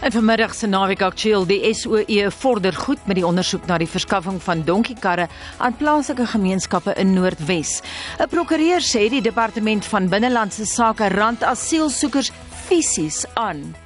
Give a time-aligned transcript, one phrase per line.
[0.00, 4.38] En vanmiddag se naweek aktueel, die SOE vorder goed met die ondersoek na die verskaffing
[4.40, 5.26] van donkiekarre
[5.60, 7.82] aan plaaslike gemeenskappe in Noordwes.
[8.16, 12.32] 'n Prokureur sê die departement van binnelandse sake rand asielsoekers
[12.68, 13.76] fisies aan.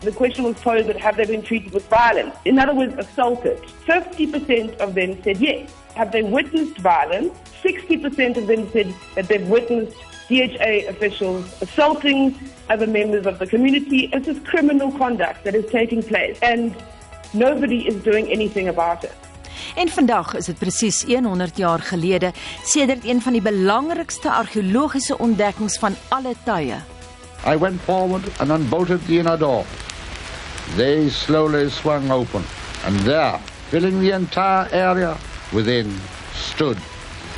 [0.00, 2.34] The question was posed that have they been treated with violence?
[2.42, 3.58] In other words, assaulted.
[3.84, 5.68] 50% of them said yes.
[5.94, 7.36] Have they witnessed violence?
[7.62, 9.96] 60% of them said that they've witnessed
[10.30, 12.34] DHA officials assaulting
[12.68, 14.06] other members of the community.
[14.06, 16.74] This is criminal conduct that is taking place, and
[17.34, 19.14] nobody is doing anything about it.
[19.74, 22.32] En vandag is dit presies 100 jaar gelede
[22.64, 26.78] sedert een van die belangrikste argeologiese ontdekkings van alle tye.
[27.46, 29.64] I went forward and unbolted the inner door.
[30.76, 32.44] They slowly swung open,
[32.86, 33.38] and there,
[33.68, 35.16] filling the entire area
[35.52, 36.00] within,
[36.34, 36.76] stood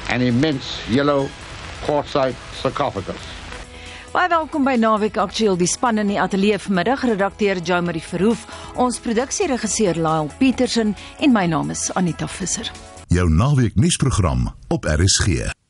[0.08, 1.28] an immense yellow
[1.86, 3.30] quartzite sarcophagus.
[4.12, 8.44] Baie welkom by Naweek Aktueel, die span in die ateljee vanmiddag, redakteur Jo Marie Verhoef,
[8.76, 12.68] ons produksieregisseur Lyle Petersen en my naam is Anita Visser.
[13.08, 15.61] Jou naweek nuusprogram op RSG.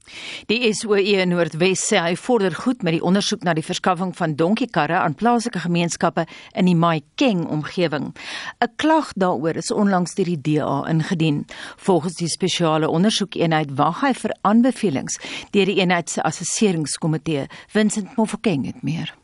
[0.46, 4.98] Die SOE Noordwes sê hy vorder goed met die ondersoek na die verskaffing van donkiekarre
[4.98, 6.27] aan plaaslike gemeenskappe
[6.58, 8.12] in die Maikeng omgewing.
[8.60, 11.46] 'n Klag daaroor is onlangs deur die DA ingedien.
[11.77, 15.18] Volgens die spesiale ondersoekeenheid wag hy vir aanbevelings
[15.50, 17.46] deur die eenheid se assesseringskomitee.
[17.68, 19.21] Vincent Mofokeng het meer.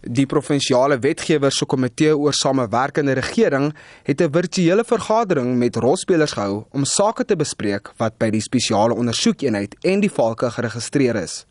[0.00, 6.64] Die provinsiale wetgewer se komitee oor samewerkende regering het 'n virtuele vergadering met rolspelers gehou
[6.70, 11.44] om sake te bespreek wat by die spesiale ondersoekeenheid en die valke geregistreer is.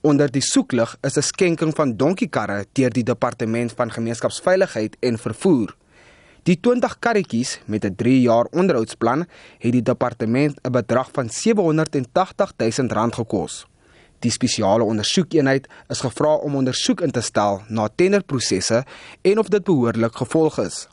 [0.00, 5.76] Onder die soeklig is 'n skenking van donkiekarre deur die departement van gemeenskapsveiligheid en vervoer.
[6.42, 9.26] Die 20 karretjies met 'n 3 jaar onderhoudsplan
[9.58, 13.66] het die departement 'n bedrag van 780 000 rand gekos.
[14.24, 18.84] Die spesiale ondersoekeenheid is gevra om ondersoek in te stel na tenderprosesse
[19.22, 20.86] en of dit behoorlik gevolg is.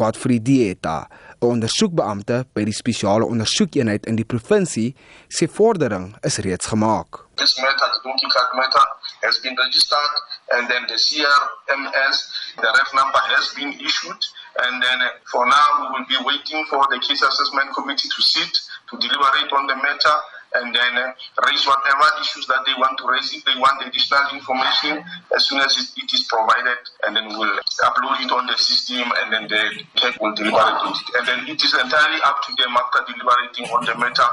[0.00, 1.06] Godfrey Dieta,
[1.40, 4.96] 'n ondersoekbeampte by die spesiale ondersoekeenheid in die provinsie,
[5.28, 7.20] sê vordering is reeds gemaak.
[7.36, 8.86] This matter, the donkey card matter,
[9.26, 10.14] has been registered
[10.56, 12.16] and then the CRMS,
[12.56, 14.22] the ref number has been issued
[14.64, 18.22] and then uh, for now we will be waiting for the case assessment committee to
[18.22, 18.52] sit
[18.88, 20.16] to deliberate on the matter
[20.54, 21.12] and then uh,
[21.46, 25.02] raise whatever issues that they want to raise if they want additional information
[25.34, 29.04] as soon as it, it is provided and then we'll upload it on the system
[29.22, 29.62] and then the
[29.96, 33.66] tech will deliberate on it and then it is entirely up to them after deliberating
[33.74, 34.28] on the matter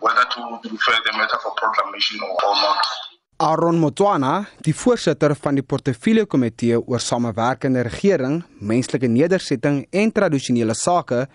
[0.00, 2.84] whether to refer the matter for proclamation or, or not.
[3.36, 10.72] Aaron Motswana, die voorsitter van die portefeulje komitee oor samewerkende regering, menslike nedersetting en tradisionele
[10.74, 11.26] sake,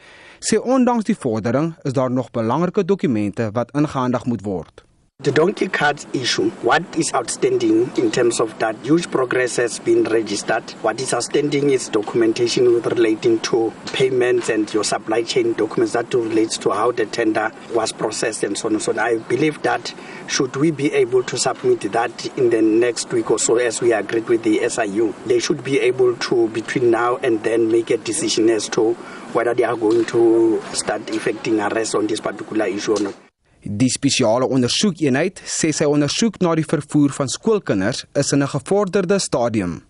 [0.41, 4.83] sê ondanks die vordering is daar nog belangrike dokumente wat ingehandig moet word.
[5.23, 10.03] The donkey cards issue, what is outstanding in terms of that huge progress has been
[10.05, 10.67] registered.
[10.81, 16.11] What is outstanding is documentation with relating to payments and your supply chain documents that
[16.15, 18.97] relates to how the tender was processed and so on and so on.
[18.97, 19.93] I believe that
[20.25, 23.93] should we be able to submit that in the next week or so as we
[23.93, 27.97] agreed with the SIU, they should be able to between now and then make a
[27.97, 28.93] decision as to
[29.33, 33.30] whether they are going to start effecting arrest on this particular issue or not.
[33.61, 39.19] Die spesiale ondersoekeenheid sê sy ondersoek na die vervoer van skoolkinders is in 'n gevorderde
[39.19, 39.85] stadium.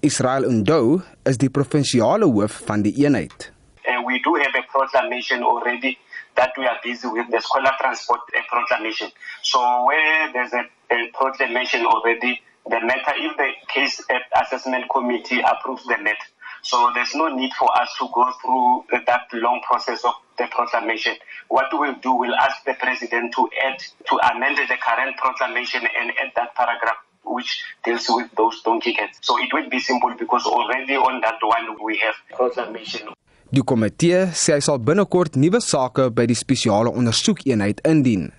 [0.00, 3.52] Israel Undou is die provinsiale hoof van die eenheid.
[3.84, 5.98] And we do have a proclamation already
[6.34, 9.10] that we are busy with the scholar transport proclamation.
[9.42, 14.02] So where there's a, a proclamation already, the matter if the case
[14.40, 16.28] assessment committee approves the matter.
[16.64, 21.14] So there's no need for us to go through that long process of the proclamation.
[21.48, 26.10] What we'll do, we'll ask the president to add, to amend the current proclamation and
[26.16, 29.18] add that paragraph which deals with those donkey cats.
[29.20, 33.12] So it will be simple because already on that one we have proclamation.
[33.54, 38.30] Die komitee sê hy sal binnekort nuwe sake by die spesiale ondersoekeenheid indien.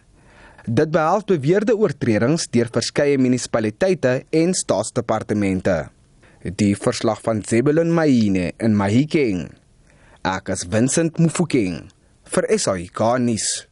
[0.66, 5.95] Dit behels beweerde oortredings deur verskeie munisipaliteite en staatsdepartemente.
[6.46, 9.48] Die verslag van Zebulon Maine in Mahikeng.
[10.22, 11.88] Ek is Vincent Mufokeng
[12.30, 12.46] vir
[13.18, 13.66] nuus.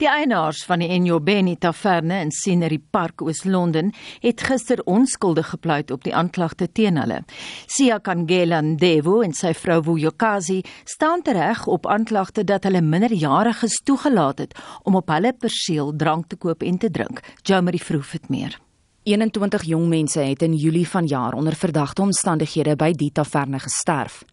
[0.00, 3.92] Die eienaars van die Enyobeni Taverne in Scenery Park Oos-London
[4.22, 7.20] het gister onskuldig gepleit op die aanklagte teen hulle.
[7.66, 14.38] Sia Kangela Ndevo en sy vrou Vuyokazi staan tereg op aanklagte dat hulle minderjariges toegelaat
[14.38, 17.20] het om op hulle perseel drank te koop en te drink.
[17.44, 18.56] Jomari vroeg dit meer.
[19.06, 24.24] 21 jong mense het in Julie vanjaar onder verdagte omstandighede by die taverne gesterf.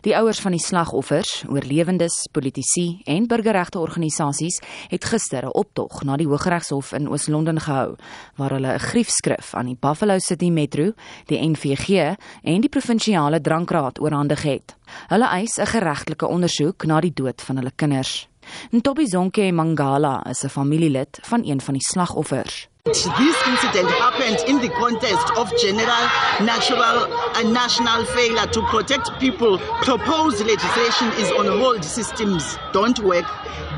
[0.00, 4.56] Die ouers van die slagoffers, oorlewendes, politici en burgerregte organisasies
[4.88, 7.96] het gister 'n optog na die Hooggeregshof in Oos-London gehou
[8.36, 10.92] waar hulle 'n griefskrif aan die Buffalo City Metro,
[11.26, 14.76] die NVG en die provinsiale drankraad oorhandig het.
[15.08, 18.28] Hulle eis 'n geregtelike ondersoek na die dood van hulle kinders.
[18.70, 22.71] Ntobizonke Mangala is 'n familielid van een van die slagoffers.
[22.84, 26.02] This incident happened in the context of general
[26.44, 27.04] natural
[27.36, 29.58] and uh, national failure to protect people.
[29.82, 31.84] Proposed legislation is on hold.
[31.84, 33.24] Systems don't work.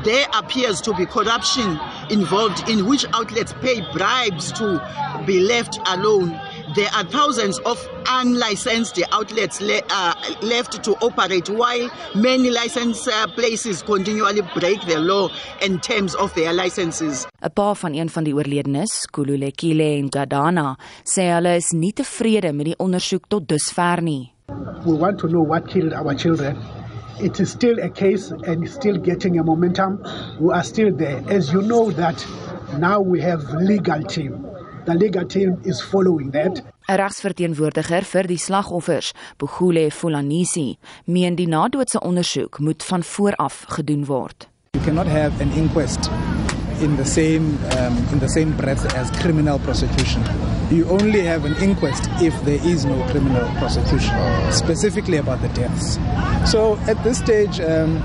[0.03, 1.79] There appears to be corruption
[2.09, 4.81] involved in which outlets pay bribes to
[5.27, 6.31] be left alone.
[6.75, 13.27] There are thousands of unlicensed outlets le uh, left to operate while many licensed uh,
[13.27, 15.29] places continually break the law
[15.61, 17.27] in terms of their licenses.
[17.41, 22.65] 'n Pa van een van die oorledenes, Kululekile Ngadana, sê hulle is nie tevrede met
[22.65, 24.33] die ondersoek tot dusver nie.
[24.85, 26.57] We want to know what killed our children.
[27.21, 30.03] It is still a case and still getting a momentum.
[30.39, 31.23] We are still there.
[31.29, 32.19] As you know that
[32.77, 34.54] now we have legal team.
[34.85, 36.61] The legal team is following that.
[36.87, 44.05] 'n Regsverteenwoordiger vir die slagoffers, Bugule Fulanisi, meen die nadoodse ondersoek moet van vooraf gedoen
[44.05, 44.47] word.
[44.73, 46.11] You cannot have an inquest
[46.81, 50.21] in the same um, in the same breath as criminal prosecution.
[50.69, 54.13] You only have an inquest if there is no criminal prosecution,
[54.51, 55.97] specifically about the deaths.
[56.51, 58.03] So at this stage, um,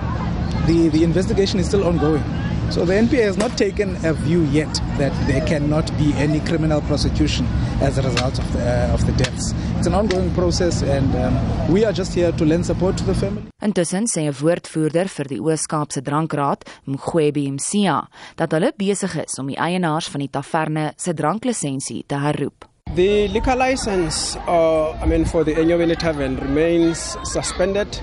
[0.67, 2.25] the the investigation is still ongoing.
[2.71, 6.81] So the NPA has not taken a view yet that there cannot be any criminal
[6.83, 7.45] prosecution
[7.81, 9.53] as a result of the, uh, of the deaths.
[9.77, 11.35] It's an ongoing process and um,
[11.73, 13.43] we are just here to lend support to the family.
[13.61, 19.49] Intussen sê 'n woordvoerder vir die Oos-Kaapse Drankraad, Mgwebi Msia, dat hulle besig is om
[19.49, 22.69] die eienaars van die taverne se dranklisensie te herroep.
[22.95, 28.01] The liquor license uh, I mean for the Enyobeni Tavern remains suspended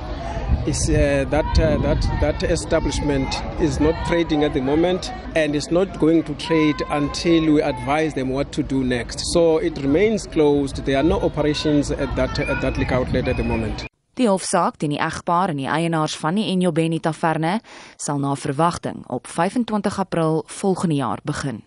[0.67, 3.27] is uh, that uh, that that establishment
[3.61, 8.13] is not trading at the moment and is not going to trade until we advise
[8.13, 9.19] them what to do next.
[9.33, 10.83] So it remains closed.
[10.85, 13.85] There are no operations at that at that liquor outlet at the moment.
[14.17, 17.59] Die hofsaak teen die egpaar en die eienaars van die Enyobeni Taverne
[18.01, 21.61] sal na verwagting op 25 April volgende jaar begin.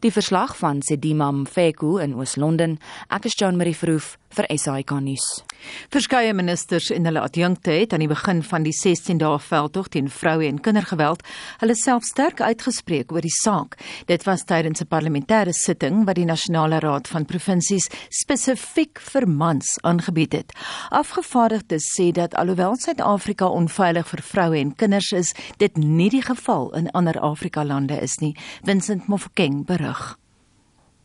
[0.00, 2.78] Die verslag van Sedima Mfeku in Oos-London.
[3.08, 5.42] Ek is Jean Marie Verhoef vir SAK nuus.
[5.90, 10.10] Verskeie ministers en hulle adjunkte het aan die begin van die 16 dae veldtog teen
[10.12, 11.24] vroue en kindergeweld
[11.62, 13.78] hulle self sterk uitgespreek oor die saak.
[14.06, 19.78] Dit was tydens 'n parlementêre sitting wat die Nasionale Raad van Provinsies spesifiek vir mans
[19.82, 20.52] aangebied het.
[20.90, 26.74] Afgevaardigdes sê dat alhoewel Suid-Afrika onveilig vir vroue en kinders is, dit nie die geval
[26.74, 28.36] in ander Afrika lande is nie.
[28.62, 30.17] Vincent Mofokeng berig.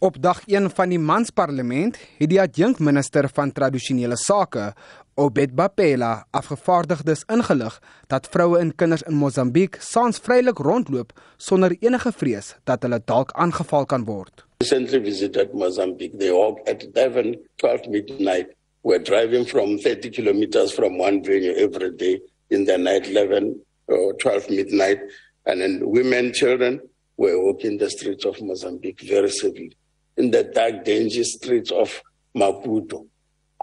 [0.03, 4.73] Op dag 1 van die mansparlement het die adjunkminister van tradisionele sake,
[5.15, 7.77] Obed Bapela, afgevaardigdes ingelig
[8.11, 13.31] dat vroue en kinders in Mosambiek saans vrylik rondloop sonder enige vrees dat hulle dalk
[13.45, 14.43] aangeval kan word.
[14.59, 16.19] Recently visited Mozambique.
[16.19, 18.51] They walk at 11, 12 midnight.
[18.83, 22.19] We're driving from 30 kilometers from one venue every day
[22.49, 23.55] in the night 11
[23.87, 24.99] or 12 midnight.
[25.45, 26.81] And then women, children
[27.15, 29.71] were walking the streets of Mozambique very safely.
[30.17, 32.01] In the dark, dangerous streets of
[32.35, 33.07] Maputo,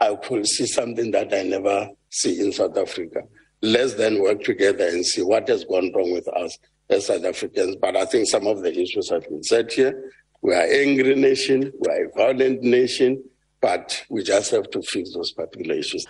[0.01, 3.23] I could see something that I never see in South Africa.
[3.63, 6.57] Let's then work together and see what has gone wrong with us
[6.89, 7.77] as South Africans.
[7.77, 10.13] But I think some of the issues have been said here.
[10.43, 13.23] We are an angry nation, we are a violent nation,
[13.61, 16.07] but we just have to fix those particular issues.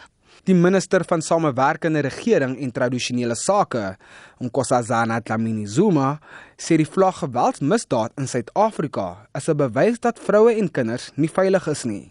[0.49, 3.97] Die minister van samewerkende regering en tradisionele sake,
[4.41, 6.15] Nkosazana Dlamini Zuma,
[6.57, 11.69] sê die vlag geweldsmisdaad in Suid-Afrika is 'n bewys dat vroue en kinders nie veilig
[11.69, 12.11] is nie.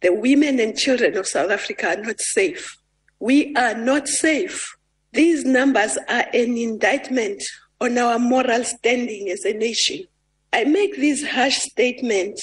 [0.00, 2.76] The women and children of South Africa are not safe.
[3.18, 4.76] We are not safe.
[5.12, 7.42] These numbers are an indictment
[7.78, 10.06] on our moral standing as a nation.
[10.52, 12.40] I make this harsh statement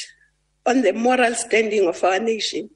[0.65, 2.69] on the moral standing of our nation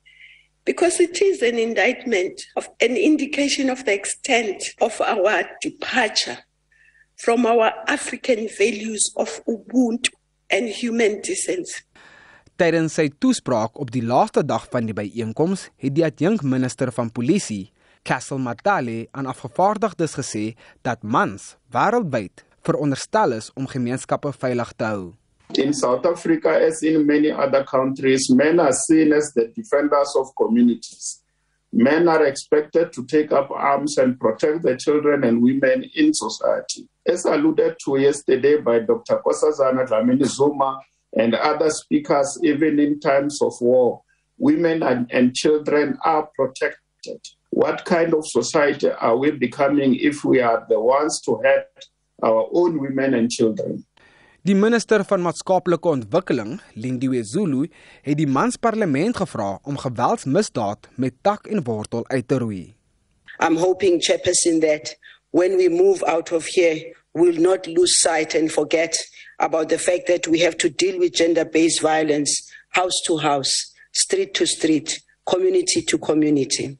[0.71, 6.37] because it is an indictment of an indication of the extent of our departure
[7.17, 10.15] from our African values of ubuntu
[10.49, 11.83] and human decency.
[12.55, 17.73] Tydens sy toespraak op die laaste dag van die byeenkoms het die adjunkminister van polisie,
[18.07, 20.45] Castle Matale, aan afgevaardigdes gesê
[20.87, 25.03] dat mans wêreldwyd veronderstel is om gemeenskappe veilig te hou.
[25.57, 30.27] In South Africa, as in many other countries, men are seen as the defenders of
[30.37, 31.21] communities.
[31.73, 36.87] Men are expected to take up arms and protect the children and women in society.
[37.05, 39.21] As alluded to yesterday by Dr.
[39.25, 40.79] Kosazana Dlamini Zuma,
[41.13, 44.01] and other speakers, even in times of war,
[44.37, 47.19] women and, and children are protected.
[47.49, 51.67] What kind of society are we becoming if we are the ones to hurt
[52.23, 53.85] our own women and children?
[54.41, 57.67] Die minister van maatskaplike ontwikkeling, Lindiwe Zulu,
[58.01, 62.63] het die mansparlement gevra om geweldsmisdaad met tak en wortel uit te roei.
[63.37, 64.95] I'm hoping chairperson that
[65.29, 68.97] when we move out of here we'll not lose sight and forget
[69.37, 73.53] about the fact that we have to deal with gender-based violence house to house,
[73.91, 76.77] street to street, community to community.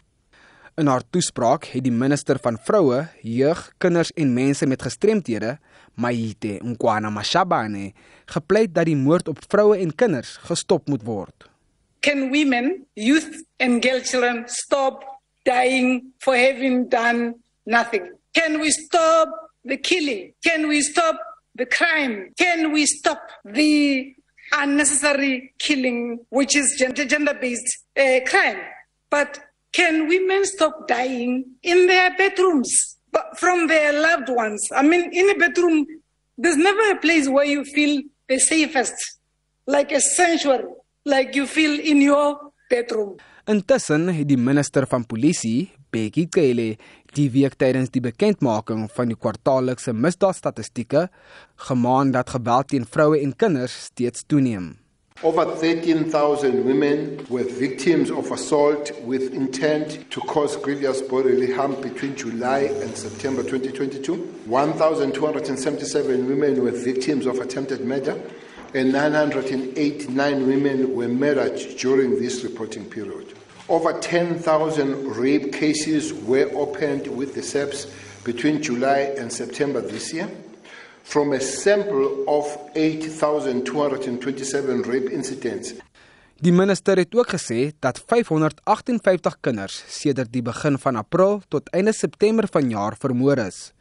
[0.82, 5.60] In haar toespraak het die minister van vroue, jeug, kinders en mense met gestremthede,
[5.96, 7.94] Maite Nkwana Mashabane,
[8.26, 11.50] gepleit dat die moord op vroue en kinders gestop moet word.
[12.02, 15.04] Can women, youth and girl children stop
[15.46, 18.12] dying for having done nothing?
[18.34, 19.30] Can we stop
[19.64, 20.34] the killing?
[20.44, 21.20] Can we stop
[21.56, 22.32] the crime?
[22.38, 24.16] Can we stop the
[24.54, 28.58] unnecessary killing, which is gender based uh, crime?
[29.10, 29.40] But
[29.74, 34.68] can women stop dying in their bedrooms but from their loved ones?
[34.72, 35.86] I mean, in a bedroom,
[36.38, 39.20] there's never a place where you feel the safest,
[39.66, 40.66] like a sanctuary,
[41.06, 42.40] like you feel in your
[42.70, 43.18] bedroom.
[43.50, 46.78] Intussen het die minister van polisie, Bekkie Cele,
[47.18, 51.10] die week tydens die bekendmaking van die kwartaallikse misdaadstatistieke
[51.68, 54.81] gemaan dat geweld teen vroue en kinders steeds toeneem.
[55.24, 62.16] Over 13,000 women were victims of assault with intent to cause grievous bodily harm between
[62.16, 64.16] July and September 2022.
[64.46, 68.20] 1,277 women were victims of attempted murder,
[68.74, 73.32] and 989 women were murdered during this reporting period.
[73.70, 80.32] Over 10,000 rape cases were opened with the SEPs between July and September this year.
[81.04, 85.74] From a sample of 8,227 rape incidents.
[86.42, 91.94] Die minister het ook gesê dat 558 kinders sedert die begin van April tot einde
[91.94, 93.74] September vanjaar vermoor is.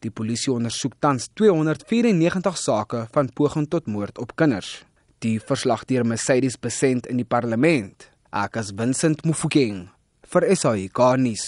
[0.00, 4.84] Die polisie ondersoek tans 294 sake van poging tot moord op kinders.
[5.18, 8.08] Die verslag deur Mercedes Besent in die parlement.
[8.32, 9.90] Ek as Vincent Mufokeng
[10.30, 11.44] vir SAK nuus.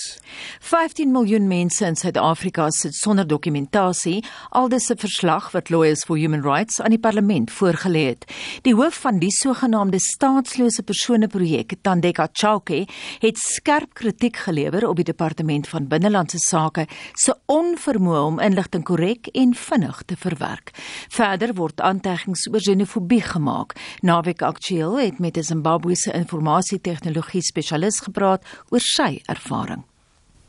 [0.61, 6.43] 15 miljoen mense in Suid-Afrika sit sonder dokumentasie, aldus 'n verslag wat Lawyers for Human
[6.43, 8.25] Rights aan die parlement voorgelê het.
[8.63, 12.87] Die hoof van die sogenaamde staatslose persone projek, Tandeka Chauke,
[13.19, 19.27] het skerp kritiek gelewer op die departement van binnelandse sake se onvermoë om inligting korrek
[19.27, 20.71] en vinnig te verwerk.
[21.09, 23.77] Verder word aanteggings oor xenofobie gemaak.
[24.01, 29.85] Naweek Aktueel het met 'n Zimbabwese informasie-tegnologie spesialis gepraat oor sy ervaring.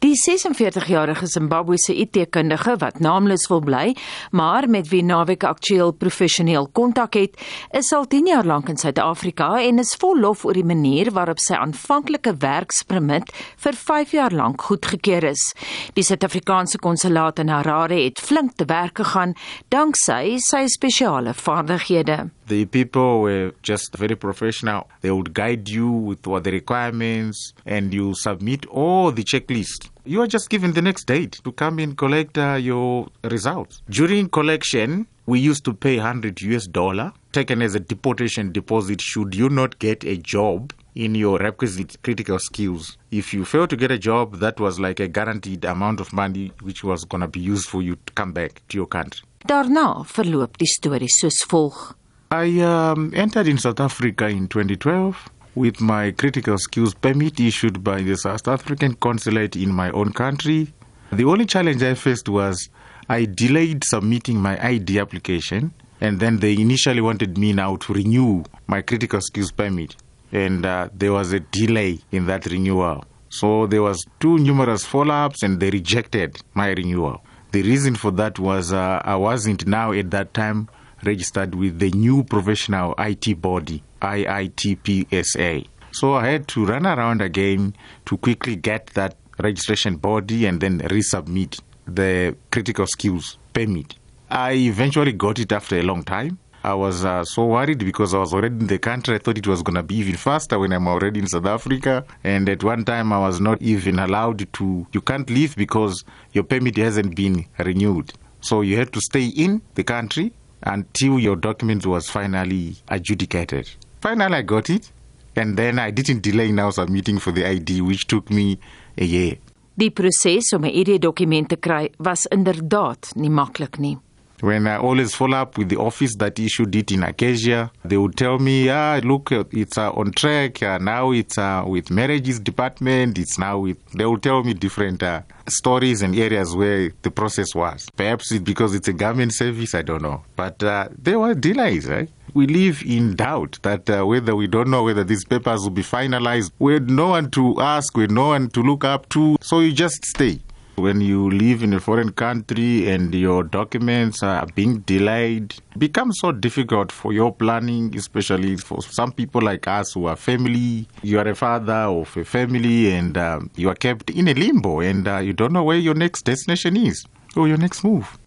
[0.04, 3.94] Die 46-jarige Zimbabwese IT-kundige wat naamloos wil bly,
[4.36, 7.40] maar met wie Naweek aktueel professioneel kontak het,
[7.72, 11.40] is al 10 jaar lank in Suid-Afrika en is vol lof oor die manier waarop
[11.40, 13.32] sy aanvanklike werkspermit
[13.64, 15.54] vir 5 jaar lank goedgekeur is.
[15.96, 19.38] Die Suid-Afrikaanse konsulaat in Harare het flink te werk gegaan
[19.72, 22.26] danksy sy spesiale vaardighede.
[22.48, 24.90] The people were just very professional.
[25.02, 29.90] They would guide you with what the requirements and you submit all the checklist.
[30.06, 33.82] You are just given the next date to come and collect uh, your results.
[33.90, 39.34] During collection, we used to pay 100 US dollar taken as a deportation deposit should
[39.34, 42.98] you not get a job in your requisite critical skills.
[43.12, 46.52] If you fail to get a job, that was like a guaranteed amount of money
[46.62, 49.24] which was going to be used for you to come back to your country.
[49.46, 51.96] Daarna verloop die storie soos volg.
[52.34, 58.02] I um, entered in South Africa in 2012 with my critical skills permit issued by
[58.02, 60.74] the South African consulate in my own country.
[61.12, 62.70] The only challenge I faced was
[63.08, 68.44] I delayed submitting my ID application, and then they initially wanted me now to renew
[68.66, 69.96] my critical skills permit,
[70.32, 73.06] and uh, there was a delay in that renewal.
[73.30, 77.24] So there was two numerous follow-ups, and they rejected my renewal.
[77.52, 80.68] The reason for that was uh, I wasn't now at that time
[81.06, 85.68] registered with the new professional IT body, IITPSA.
[85.92, 90.80] So I had to run around again to quickly get that registration body and then
[90.80, 93.96] resubmit the critical skills permit.
[94.30, 96.40] I eventually got it after a long time.
[96.66, 99.16] I was uh, so worried because I was already in the country.
[99.16, 102.06] I thought it was going to be even faster when I'm already in South Africa.
[102.24, 106.46] And at one time, I was not even allowed to, you can't leave because your
[106.46, 108.14] permit hasn't been renewed.
[108.40, 110.32] So you had to stay in the country
[110.66, 113.70] until your document was finally adjudicated.
[114.00, 114.92] Finally, I got it,
[115.36, 118.60] and then I didn't delay now submitting for the ID, which took me
[118.98, 119.38] a year.
[119.76, 123.98] Die proses om 'n ID-dokument te kry was inderdaad nie maklik nie.
[124.42, 128.18] When I always follow up with the office that issued it in Acacia, they would
[128.18, 130.62] tell me, "Ah, look, it's uh, on track.
[130.62, 133.18] Uh, now it's uh, with marriages department.
[133.18, 137.56] It's now with." They will tell me different uh, stories and areas where the process
[137.56, 137.88] was.
[137.96, 139.74] Perhaps it's because it's a government service.
[139.76, 142.10] I don't know, but uh, there were delays, right?
[142.34, 145.84] We live in doubt that uh, whether we don't know whether these papers will be
[145.84, 146.52] finalized.
[146.60, 149.60] We had no one to ask, we had no one to look up to, so
[149.60, 150.42] you just stay.
[150.76, 156.20] When you live in a foreign country and your documents are being delayed, it becomes
[156.20, 160.88] so difficult for your planning, especially for some people like us who are family.
[161.04, 164.80] You are a father of a family and um, you are kept in a limbo
[164.80, 168.18] and uh, you don't know where your next destination is or your next move.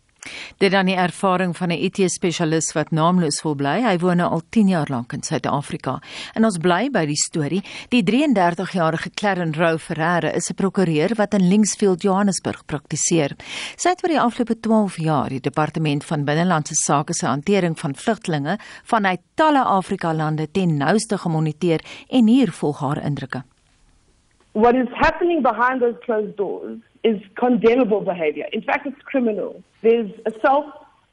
[0.58, 3.82] Dit dan die ervaring van 'n IT-spesialis wat naamloos wil bly.
[3.82, 6.00] Hy woon nou al 10 jaar lank in Suid-Afrika.
[6.34, 7.62] En ons bly by die storie.
[7.88, 13.36] Die 33-jarige Claren Rou Ferreira is 'n prokureur wat in Linksfield, Johannesburg praktiseer.
[13.76, 17.94] Sy het oor die afgelope 12 jaar die Departement van Binnelandse Sake se hantering van
[17.94, 23.42] vlugtelinge vanuit talle Afrika-lande ten nouste gemoniteer en hier volg haar indrukke.
[24.52, 28.46] What is happening behind those closed doors is condemnable behavior.
[28.52, 29.62] In fact, it's criminal.
[29.80, 30.66] There's assault,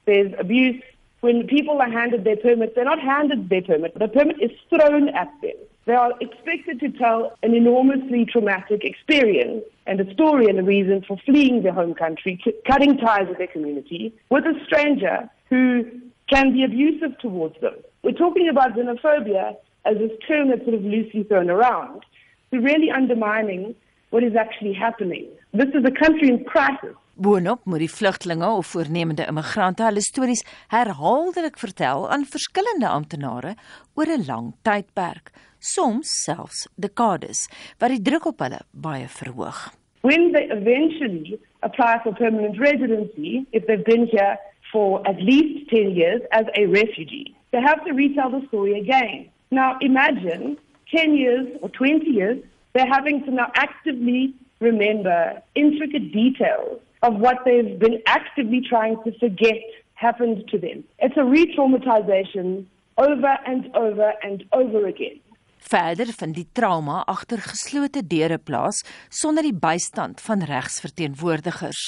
[0.06, 0.82] there's abuse.
[1.22, 3.98] When people are handed their permit, they're not handed their permit.
[3.98, 5.60] The permit is thrown at them.
[5.86, 11.04] They are expected to tell an enormously traumatic experience and a story and a reason
[11.08, 15.86] for fleeing their home country, cutting ties with their community, with a stranger who
[16.28, 17.76] can be abusive towards them.
[18.02, 22.04] We're talking about xenophobia as this term that's sort of loosely thrown around.
[22.52, 23.76] We're really undermining
[24.10, 25.28] what is actually happening.
[25.55, 26.95] This is a country in crisis.
[27.13, 30.41] Boonop moet die vlugtelinge of voornemende immigrante hulle stories
[30.74, 33.51] herhaaldelik vertel aan verskillende amptenare
[33.93, 35.29] oor 'n lang tydperk,
[35.60, 37.45] soms selfs dekades,
[37.77, 39.60] wat die druk op hulle baie verhoog.
[40.01, 44.39] When they eventually apply for permanent residency, if they've been here
[44.72, 49.29] for at least 10 years as a refugee, they have to retell the story again.
[49.51, 50.57] Now imagine
[50.89, 52.41] 10 years or 20 years,
[52.74, 54.33] they're having to now actively
[54.63, 59.63] remember intricate details of what they've been actively trying to forget
[59.96, 60.84] happened to them.
[61.00, 62.65] It's a re traumatization
[62.98, 65.20] over and over and over again.
[65.63, 71.81] Verder vind die trauma agter geslote deure plaas sonder die bystand van regsverteenwoordigers.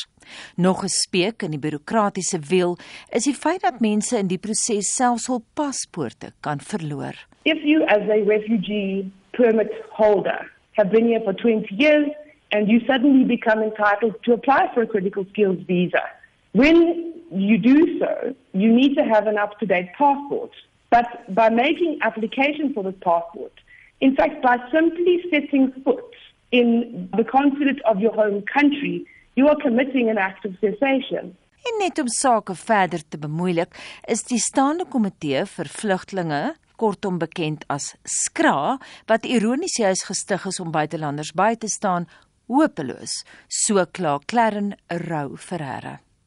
[0.55, 2.77] Nog 'n speek in die bureaukratiese wiel
[3.09, 7.15] is die feit dat mense in die proses selfs hul paspoorte kan verloor.
[7.43, 12.09] If you as a refugee permit holder have been here for 20 years
[12.51, 16.03] and you suddenly become entitled to apply for a critical skills visa.
[16.51, 20.51] When you do so, you need to have an up to date passport.
[20.89, 23.51] But by making application for this passport,
[23.99, 26.13] in fact, by simply setting foot
[26.51, 29.05] in the consulate of your home country,
[29.35, 31.35] you are committing an act of cessation.
[31.65, 33.73] En net om sake verder te bemoeilik,
[34.07, 36.43] is die staande komitee vir vlugtlinge
[36.77, 38.75] kortom bekend as SKRA
[39.09, 42.05] wat ironies juis gestig is om buitelanders by te staan
[42.47, 45.37] hopeloos so Claren Rou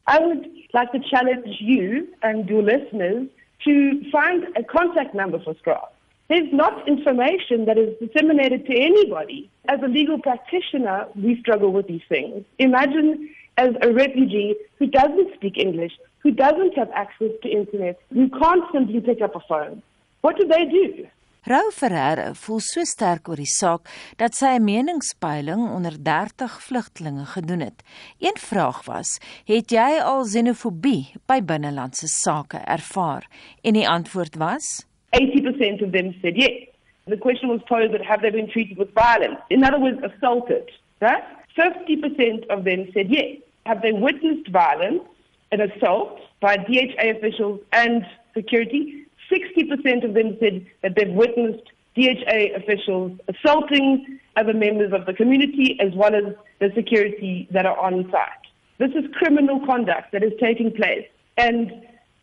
[0.07, 3.27] I would like to challenge you and your listeners
[3.65, 5.81] to find a contact number for SCRA.
[6.29, 9.49] There's not information that is disseminated to anybody.
[9.67, 12.45] As a legal practitioner, we struggle with these things.
[12.59, 18.29] Imagine as a refugee who doesn't speak English, who doesn't have access to internet, who
[18.29, 19.81] can't simply pick up a phone.
[20.21, 21.07] What do they do?
[21.47, 23.87] Rou Ferreira voel so sterk oor die saak
[24.19, 27.83] dat sy 'n meningspeiling onder 30 vlugtelinge gedoen het.
[28.19, 33.23] Een vraag was: "Het jy al xenofobie by binnelandse sake ervaar?"
[33.63, 36.67] En die antwoord was: 80% of them said yes.
[37.07, 39.39] The question was posed that have they been treated with violence?
[39.47, 40.71] In other words, assaulted.
[40.99, 41.23] Right?
[41.55, 43.37] 50% of them said yes.
[43.65, 45.03] Have they witnessed violence,
[45.51, 49.07] an assault by DHA officials and security?
[49.31, 51.65] 60% of them said that they've witnessed
[51.95, 57.77] DHA officials assaulting other members of the community as well as the security that are
[57.77, 58.45] on site.
[58.77, 61.05] This is criminal conduct that is taking place
[61.37, 61.71] and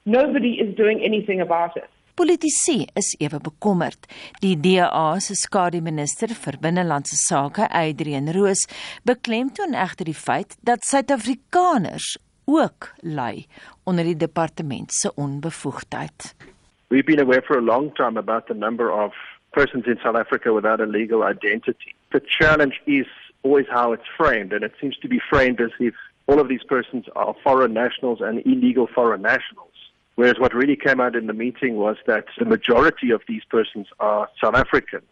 [0.05, 1.90] nobody is doing anything about it.
[2.16, 4.07] Politici is ewe bekommerd.
[4.40, 8.64] Die DA se skademinister vir binnelandse sake, Adrian Roos,
[9.05, 12.14] beklemtoon egter die feit dat Suid-Afrikaners
[12.49, 13.45] ook ly
[13.85, 16.33] onder die departement se onbevoegdheid.
[16.88, 19.11] We've been aware for a long time about the number of
[19.53, 21.96] persons in South Africa without a legal identity.
[22.12, 23.07] The challenge is
[23.42, 25.94] always how it's framed, and it seems to be framed as if
[26.29, 29.72] all of these persons are foreign nationals and illegal foreign nationals.
[30.14, 33.88] Whereas what really came out in the meeting was that the majority of these persons
[33.99, 35.05] are South Africans.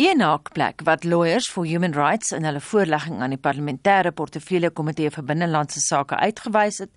[0.00, 5.10] Een haakplek wat Lawyers for Human Rights in hulle voorlegging aan die parlementêre portefeulje komitee
[5.12, 6.90] vir binnelandse sake uitgewys het,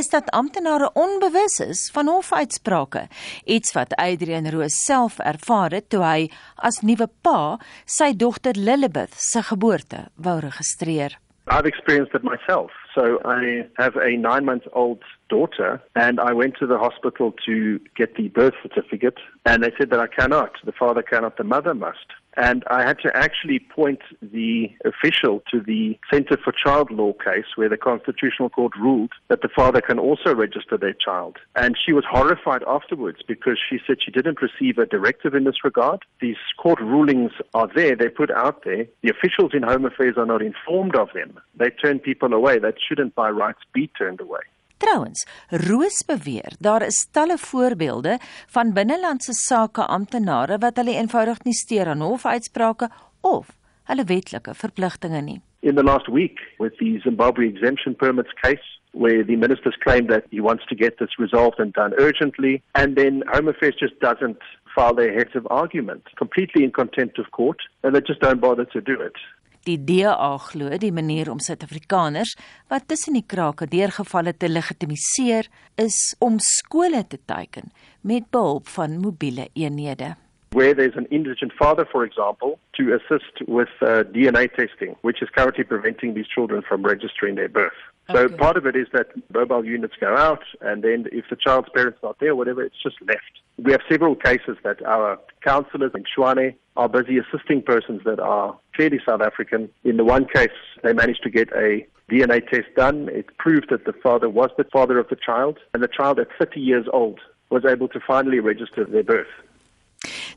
[0.00, 3.04] is dat amptenare onbewus is van hofuitsprake,
[3.44, 7.38] iets wat Adrian Roos self ervaar het toe hy as nuwe pa
[7.86, 11.14] sy dogter Lilibeth se geboorte wou registreer.
[11.46, 12.72] I've experienced it myself.
[12.92, 17.78] So I have a nine month old daughter and I went to the hospital to
[17.94, 20.58] get the birth certificate and they said that I cannot.
[20.64, 22.17] The father cannot, the mother must.
[22.36, 27.46] And I had to actually point the official to the Center for Child Law case
[27.56, 31.38] where the Constitutional Court ruled that the father can also register their child.
[31.56, 35.64] And she was horrified afterwards because she said she didn't receive a directive in this
[35.64, 36.04] regard.
[36.20, 38.86] These court rulings are there, they're put out there.
[39.02, 41.40] The officials in Home Affairs are not informed of them.
[41.56, 44.40] They turn people away that shouldn't by rights be turned away.
[44.78, 48.18] Trouwens, Roos beweer daar is talle voorbeelde
[48.54, 52.88] van binnelandse sake amptenare wat hulle eenvoudig nie steur aan hofuitsprake
[53.20, 53.50] of
[53.90, 55.40] hulle wetlike verpligtinge nie.
[55.60, 60.24] In the last week with the Zimbabwe exemption permits case where the ministers claimed that
[60.30, 64.38] he wants to get this resolved and done urgently and then Home Affairs just doesn't
[64.74, 68.64] file their heads of argument completely in contempt of court and they just don't bother
[68.66, 69.18] to do it.
[69.66, 72.36] Die DA glo die manier om Suid-Afrikaners
[72.70, 78.98] wat tussen die krake deurgevalle te legitimiseer is om skole te teiken met behulp van
[79.02, 80.14] mobiele eenhede.
[80.50, 85.28] Where there's an indigent father, for example, to assist with uh, DNA testing, which is
[85.28, 87.76] currently preventing these children from registering their birth.
[88.10, 88.36] So okay.
[88.36, 91.98] part of it is that mobile units go out, and then if the child's parents
[92.02, 93.34] not there, whatever, it's just left.
[93.58, 98.56] We have several cases that our counsellors in Shwane are busy assisting persons that are
[98.74, 99.68] clearly South African.
[99.82, 100.50] In the one case,
[100.84, 103.08] they managed to get a DNA test done.
[103.10, 106.28] It proved that the father was the father of the child, and the child at
[106.38, 109.26] 30 years old was able to finally register their birth.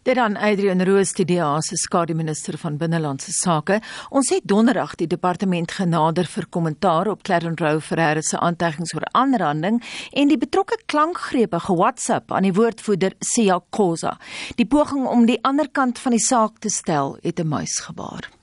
[0.03, 3.79] Dit dan Adrian Roos die DA se skademinister van binnelandse sake.
[4.09, 9.07] Ons het donderdag die departement genader vir kommentaar op Clarence Rowe Ferreira se aantuigings oor
[9.11, 9.81] aanranding
[10.11, 14.17] en die betrokke klankgrepe ge-WhatsApp aan die woordvoerder Sia Khoza.
[14.55, 18.40] Die poging om die ander kant van die saak te stel het 'n muis gebaar.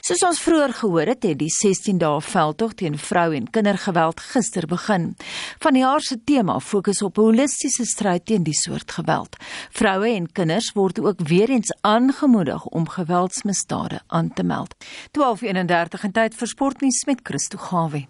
[0.00, 4.66] Soos ons vroeër gehoor het, het die 16 dae veldtog teen vrou en kindergeweld gister
[4.66, 5.14] begin.
[5.58, 9.36] Van die jaar se tema fokus op 'n holistiese stryd teen die soort geweld.
[9.70, 14.74] Vroue en kinders word ook weer eens aangemoedig om geweldsmisdade aan te meld.
[15.10, 18.08] 12:31 in tyd vir sportnuus met Christo Gawie.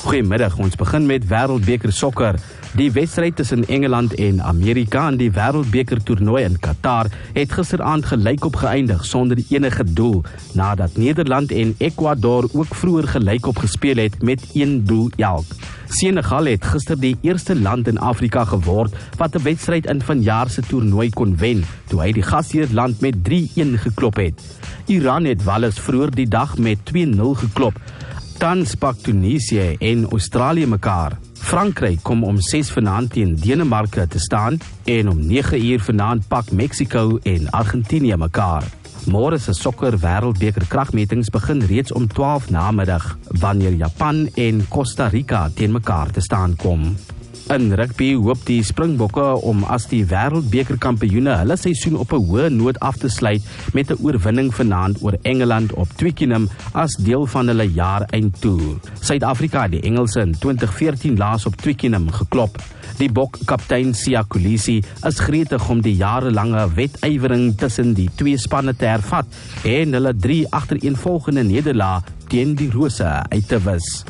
[0.00, 2.59] Goeiemiddag, ons begin met Wêreldbeker sokker.
[2.78, 8.60] Die wedstryd tussen Engeland en Amerika in die Wêreldbeker toernooi in Qatar het gisteraand gelykop
[8.60, 10.20] geëindig sonder enige doel
[10.54, 15.50] nadat Nederland en Ecuador ook vroeër gelykop gespeel het met 1 doel elk.
[15.88, 20.62] Senegal het gister die eerste land in Afrika geword wat 'n wedstryd in vanjaar se
[20.62, 24.40] toernooi kon wen toe hy die gasheerland met 3-1 geklop het.
[24.86, 27.74] Iran het Wallis vroeër die dag met 2-0 geklop.
[28.38, 31.29] Tans pak Tunesië en Australië mekaar.
[31.40, 36.50] Frankryk kom om 6 vanaand teen Denemarke te staan en om 9 uur vanaand pak
[36.50, 38.66] Mexico en Argentinië mekaar.
[39.08, 43.06] Môre se sokker wêreldbeker kragmetings begin reeds om 12 namiddag
[43.40, 46.90] wanneer Japan en Costa Rica teen mekaar te staan kom.
[47.50, 52.44] In rugby hoop die Springbokke om as die wêreldbeker kampioene hulle seisoen op 'n hoë
[52.54, 53.42] noot af te sluit
[53.74, 58.78] met 'n oorwinning vanaand oor Engeland op Twickenham as deel van hulle jaareindtoer.
[59.00, 62.62] Suid-Afrika het die Engelse in 2014 laas op Twickenham geklop.
[62.98, 68.76] Die Bok kaptein Sia Kolisi is gretig om die jarelange wedywering tussen die twee spanne
[68.76, 69.26] te hervat
[69.64, 74.04] en hulle drie agtereenvolgende nederlae teen die Rose uit te wis.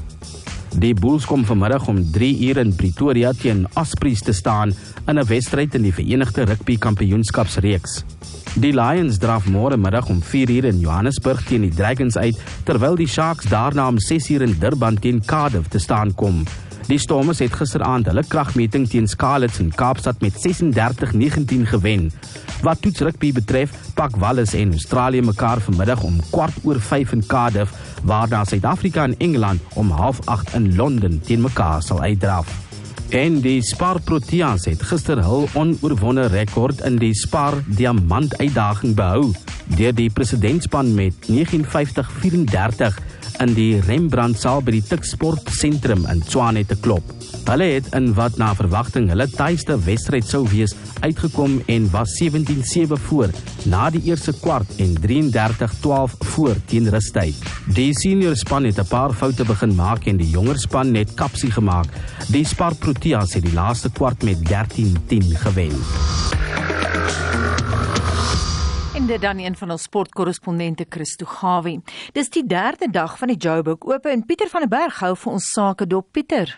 [0.78, 4.74] Die Bulls kom vanmiddag om 3 uur in Pretoria teen Ospreys te staan
[5.06, 8.04] in 'n wedstryd in die Verenigde Rugby Kampioenskapsreeks.
[8.54, 12.96] Die Lions draf môre middag om 4 uur in Johannesburg teen die Dragons uit, terwyl
[12.96, 16.44] die Sharks daarna om 6 uur in Durban teen Cardiff te staan kom.
[16.90, 22.09] Die Stormers het gisteraand hulle kragmeting teen Scarlets in Kaapstad met 36-19 gewen.
[22.66, 27.22] Wat toets rugby betref, pak Wallis en Australië mekaar vanmiddag om kwart oor 5 in
[27.26, 32.50] Cardiff, waarna Suid-Afrika en Engeland om 08:30 in Londen teen mekaar sal uitdraf.
[33.09, 39.31] En die Spar Proteas het gister hul onoorwonde rekord in die Spar Diamant uitdaging behou
[39.76, 42.98] deur die presidentspan met 59-34
[43.40, 47.14] in die Rembrandt saal by die Tiksport sentrum in Tshwane te klop.
[47.48, 53.00] Hulle het in wat na verwagting hulle tuiste wedstryd sou wees uitgekom en was 17-7
[53.07, 53.33] voor
[53.72, 57.48] na die eerste kwart en 33-12 voor teen rustyd.
[57.74, 61.50] Die senior span het 'n paar foute begin maak en die jonger span net kapsie
[61.50, 61.88] gemaak.
[62.29, 65.74] Die Spar Proteas het die laaste kwart met 13-10 gewen.
[69.00, 71.80] En dit dan een van ons sportkorrespondente Christo Gawie.
[72.12, 75.32] Dis die derde dag van die Joburg Ope en Pieter van der Berg hou vir
[75.32, 76.52] ons sake dop Pieter.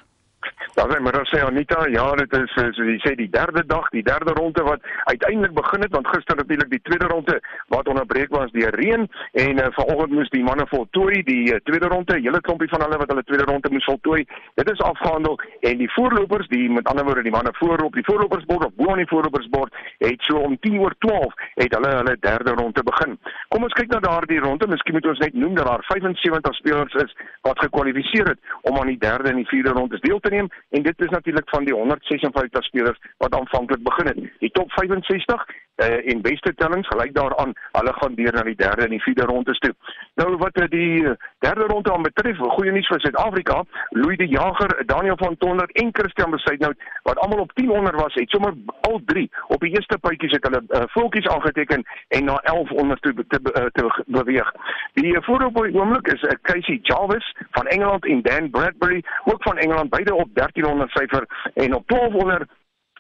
[0.75, 4.03] Ja, maar dan sê Anita, ja, dit is soos jy sê die derde dag, die
[4.03, 8.51] derde ronde wat uiteindelik begin het want gister natuurlik die tweede ronde wat onderbreek was
[8.51, 12.69] deur reën en uh, vanoggend moes die manne voltooi die uh, tweede ronde, hele klompie
[12.69, 14.25] van hulle wat hulle tweede ronde moes voltooi.
[14.55, 18.67] Dit is afgehandel en die voorlopers, die met ander woorde die manne voorop, die voorlopersbord
[18.67, 22.57] of bo aan die voorlopersbord het so om 10 oor 12 het hulle hulle derde
[22.63, 23.19] ronde begin.
[23.49, 24.67] Kom ons kyk na daardie ronde.
[24.73, 28.93] Miskien moet ons net noem dat daar 75 spelers is wat gekwalifiseer het om aan
[28.95, 31.75] die derde en die vierde rondes deel te neem en dit is natuurlik van die
[31.75, 34.39] 156 spelers wat aanvanklik begin het.
[34.39, 38.85] Die top 65 uh, en beste tellings gelyk daaraan, hulle gaan deur na die derde
[38.85, 39.73] en die vierde rondes toe.
[40.21, 44.29] Nou wat uh, die eh, derde ronde aan betref, goeie nuus vir Suid-Afrika, Louis de
[44.29, 48.55] Jager, Daniel van Tonder en Christian Besuitnout wat almal op 10 onder was, het sommer
[48.81, 53.01] al drie op die eerste puitjies het hulle uh, voetjies aangeteken en na 11 onder
[53.01, 54.53] toe te, te, te beweeg.
[54.93, 59.05] Die uh, voorop op die oomblik is uh, Casey Jarvis van Engeland en Dan Bradbury
[59.25, 62.51] ook van Engeland beide op 1300 syfer en op 1200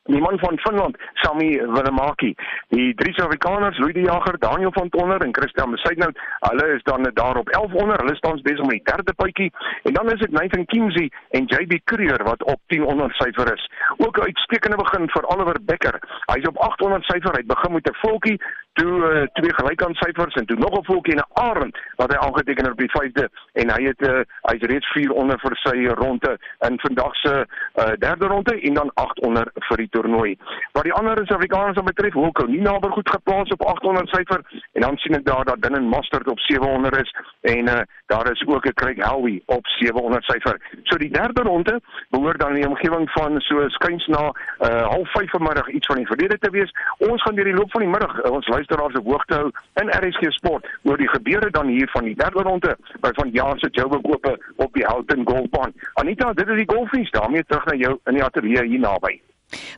[0.04, 2.34] die man van Finland, Sami Willemaki.
[2.68, 7.10] Die drie Suid-Afrikaners, Louis die Jager, Daniel van Tonner en Christian Besuitnout, hulle is dan
[7.14, 8.00] daar op 1100.
[8.00, 9.52] Hulle staan besig met die derde puitjie.
[9.82, 13.70] En dan is dit Nathan Kimsey en JB Creer wat op 1000 syfer is.
[13.96, 15.96] Ook 'n uitstekende begin vir Oliver Becker.
[16.26, 17.34] Hy's op 800 syfer.
[17.36, 18.40] Hy begin met 'n volkie
[18.72, 22.18] toe uh, twee gelykant syfers en toe nog 'n volkie en 'n arend wat hy
[22.18, 25.86] aangeteken het op die 5de en hy het uh, hy's reeds 4 onder vir sy
[25.86, 30.38] ronde in vandag se uh, derde ronde en dan 8 onder vir die toernooi.
[30.72, 34.40] Wat die ander Suid-Afrikaners betref, Hoekom nie naby goed geplaas op 800 syfer
[34.72, 38.46] en dan sien ek daar dat Dylan Mustard op 700 is en uh, daar is
[38.46, 40.60] ook 'n Craig Howie op 700 syfer.
[40.82, 41.80] So die derde ronde
[42.10, 44.22] behoort dan in die omgewing van so skuins na
[44.60, 46.70] uh, half 5 vanmiddag iets van die verlede te wees.
[46.98, 49.90] Ons gaan deur die loop van die middag uh, ons luisteraars op hoogte hou in
[49.90, 53.68] RSG Sport oor die gebeure dan hier van die derde ronde by van jaar se
[53.70, 55.72] Joburg Ope op die Houghton Golfbaan.
[55.94, 59.20] Anita, dit is die golfies daarmee terug na jou in die ateljee hier naby.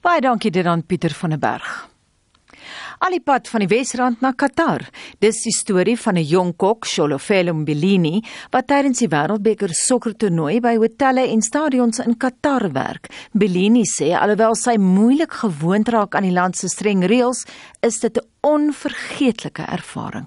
[0.02, 1.93] Baie dankie dit aan Pieter van der Berg.
[2.98, 4.84] Alipad van die Wesrand na Qatar.
[5.20, 10.76] Dis die storie van 'n jong kok, Sholofelo Mbelini, wat tydens die Wêreldbeker sokkertoernooi by
[10.76, 13.08] hotelle en stadions in Qatar werk.
[13.32, 17.46] Mbelini sê alhoewel sy moeilik gewoond raak aan die land se streng reëls,
[17.82, 20.26] is dit 'n onvergeetlike ervaring.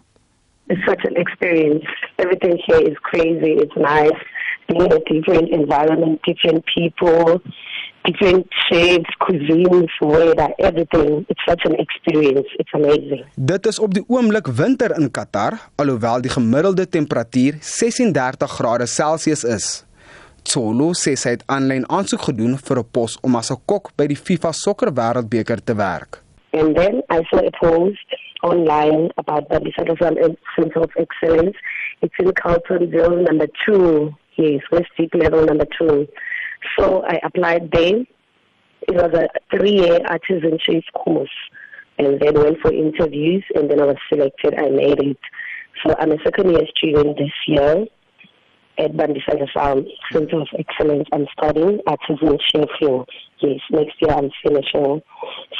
[0.69, 1.88] It's such an experience.
[2.17, 3.53] Everything here is crazy.
[3.63, 4.19] It's nice.
[4.67, 7.41] Being in a different environment, different people.
[8.08, 11.26] Different shapes, cuisines, weather, everything.
[11.30, 12.48] It's such an experience.
[12.60, 13.26] It's amazing.
[13.36, 19.43] Dit is op die oomblik winter in Qatar, alhoewel die gemiddelde temperatuur 36 grade Celsius
[19.43, 19.67] is.
[20.48, 24.08] Tsolo sê sy het aanlyn aansoek gedoen vir 'n pos om as 'n kok by
[24.08, 26.24] die FIFA Sokker Wêreldbeker te werk.
[26.54, 28.08] And then I saw a post
[28.43, 30.15] online about the Bisalasan
[30.56, 31.58] Center of Excellence.
[32.02, 34.15] It's in Carltonville number 2.
[34.36, 36.08] Yes, West Deep level number 2.
[36.78, 38.04] So I applied there.
[38.88, 41.30] It was a three-year artisan chef course,
[41.98, 44.54] and then went for interviews, and then I was selected.
[44.58, 45.17] I made it.
[45.86, 47.86] So I'm a second-year student this year
[48.78, 51.08] at Bandisana Farm Center of Excellence.
[51.12, 53.06] I'm studying artisan chefing.
[53.39, 55.02] Yes, next year I'm finishing.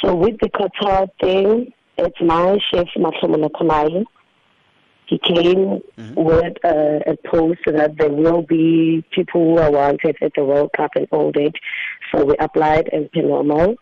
[0.04, 4.06] So with the Qatar thing, it's my chef Matlomola Kamali
[5.08, 6.14] he came mm-hmm.
[6.16, 10.72] with a, a post that there will be people who are wanted at the World
[10.76, 11.54] Cup in all that.
[12.12, 13.76] So we applied as per normal.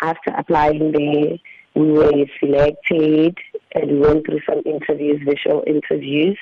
[0.00, 1.38] After applying there,
[1.74, 3.36] we were selected
[3.74, 6.38] and we went through some interviews, visual interviews.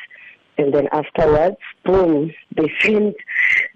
[0.58, 3.16] And then afterwards, boom, they sent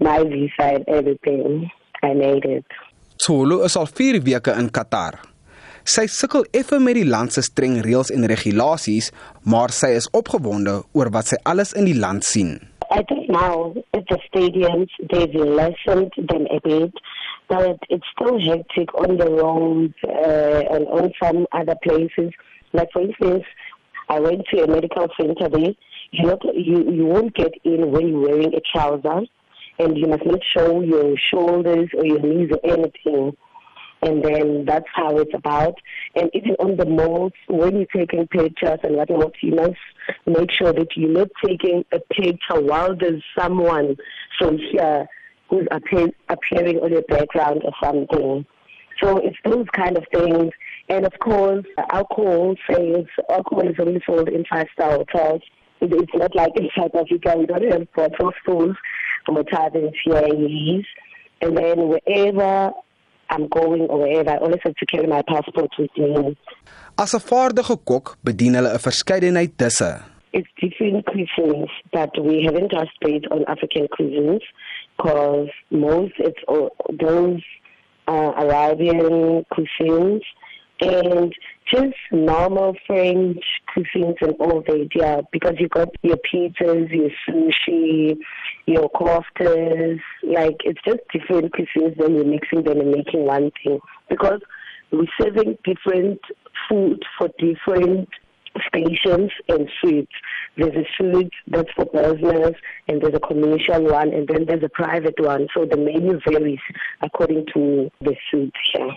[0.01, 1.71] my visa and everything.
[2.03, 2.67] I made it.
[3.17, 5.32] Tsolo is al 4 weke in Qatar.
[5.85, 9.11] Sy sukkel effe met die land se streng reëls en regulasies,
[9.43, 12.61] maar sy is opgewonde oor wat sy alles in die land sien.
[12.93, 16.93] I think now at the stadiums they've lessened them a bit,
[17.49, 22.31] but it's still hectic on the roads uh, and on some other places.
[22.73, 23.45] Like for instance,
[24.09, 25.75] I went to a medical center there.
[26.13, 29.23] You not you you won't get in when you're wearing a trouser,
[29.79, 33.37] and you must not show your shoulders or your knees or anything.
[34.03, 35.75] And then that's how it's about.
[36.17, 39.79] And even on the malls, when you're taking pictures and whatnot, you must
[40.27, 43.97] make sure that you're not taking a picture while there's someone
[44.39, 45.07] from here
[45.49, 48.45] who's appear- appearing on your background or something.
[49.01, 50.53] So it's those kind of things.
[50.89, 55.43] And of course, alcohol sales, alcohol is only sold in five-star hotels.
[55.81, 58.77] It's not like in South Africa, we don't have bottle stores
[59.27, 60.83] for taverns here.
[61.41, 62.73] And then wherever
[63.33, 66.37] I'm going or wherever, I always have to carry my passport with me.
[67.03, 69.91] As 'n vaardige kok bedien hulle 'n verskeidenheid disse.
[70.39, 74.45] It's different cuisines, but we haven't touched base on African cuisines
[74.97, 76.69] because most it's all,
[77.07, 77.43] those
[78.13, 80.25] uh, Arabian cuisines
[80.81, 81.33] and
[81.71, 83.43] just normal French
[83.75, 88.17] cuisines and all that, yeah, because you got your pizzas, your sushi,
[88.67, 93.79] your koftas, like it's just different cuisines then you're mixing them and making one thing.
[94.09, 94.41] Because
[94.91, 96.21] we're serving different
[96.69, 98.09] food for different
[98.69, 100.13] stations and suites.
[100.57, 102.55] There's a suite that's for business,
[102.89, 105.49] and there's a commercial one, and then there's a private one.
[105.55, 106.61] So the menu varies
[107.01, 108.53] according to the suite.
[108.75, 108.91] Yeah.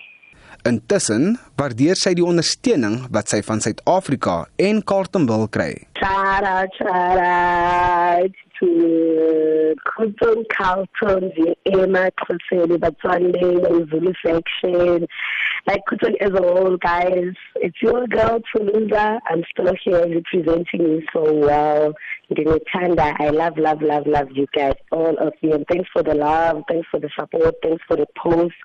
[0.66, 5.70] Intussen waardeer sy die ondersteuning wat sy van Suid-Afrika en Carletonville kry.
[6.00, 8.26] Chara chara
[8.60, 15.08] to eh, Carleton the Emma Khoseli Batswane Zulu section
[15.68, 21.04] like Carleton as a whole guys it's your girl Tuluza I'm still here representing you
[21.14, 21.94] so well.
[22.32, 25.54] Ndinethanda I love love love love you guys all of you.
[25.54, 28.56] And thanks for the love thanks for the support thanks for the post.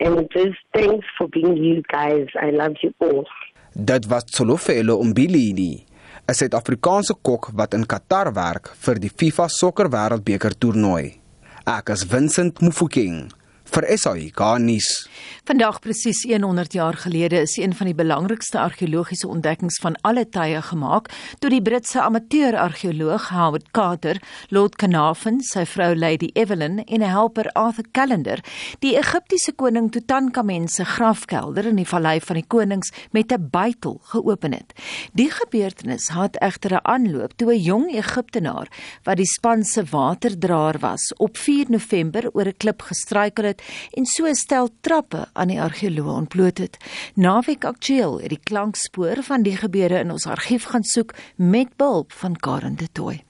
[0.00, 2.26] And just thanks for being you guys.
[2.40, 3.26] I love you all.
[3.74, 5.87] Dit was Tsolofelo Umbilini
[6.28, 11.16] 'n Suid-Afrikaanse kok wat in Qatar werk vir die FIFA Sokker Wêreldbeker toernooi.
[11.64, 13.30] Ek is Vincent Mufokeng
[13.72, 15.08] vir SAIK nuus.
[15.48, 20.58] Vandag presies 100 jaar gelede is een van die belangrikste argeologiese ontdekkings van alle tye
[20.62, 21.06] gemaak
[21.40, 24.20] toe die Britse amateur-argeoloog Howard Carter,
[24.52, 28.42] Lord Carnarvon, sy vrou Lady Evelyn en 'n helper Arthur Callender
[28.84, 34.00] die Egiptiese koning Tutankhamen se grafkelder in die Vallei van die Konings met 'n bytel
[34.02, 34.74] geopen het.
[35.14, 38.68] Die gebeurtenis het egter 'n aanloop toe 'n jong Egiptenaar
[39.04, 44.04] wat die span se waterdraer was, op 4 November oor 'n klip gestruikel het en
[44.04, 46.76] so stel trappe aan die argeoloog ontbloot het.
[47.14, 52.12] Naweek aktueel het die klankspoor van die gebeure in ons argief gaan soek met behulp
[52.12, 53.22] van Karen de Tooy.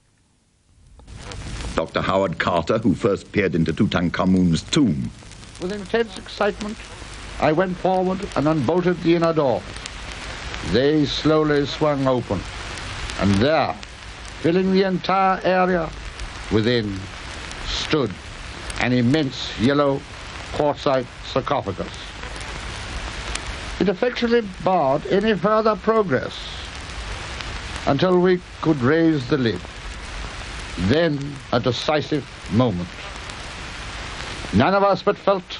[1.75, 2.01] Dr.
[2.01, 5.11] Howard Carter, who first peered into Tutankhamun's tomb.
[5.61, 6.77] With intense excitement,
[7.41, 9.61] I went forward and unbolted the inner door.
[10.73, 12.39] They slowly swung open,
[13.21, 13.73] and there,
[14.41, 15.89] filling the entire area
[16.51, 16.99] within,
[17.65, 18.11] stood
[18.81, 20.01] an immense yellow
[20.53, 21.93] quartzite sarcophagus.
[23.79, 26.33] It effectually barred any further progress
[27.85, 29.59] until we could raise the lid.
[30.87, 32.89] Then a decisive moment.
[34.53, 35.59] None of us but felt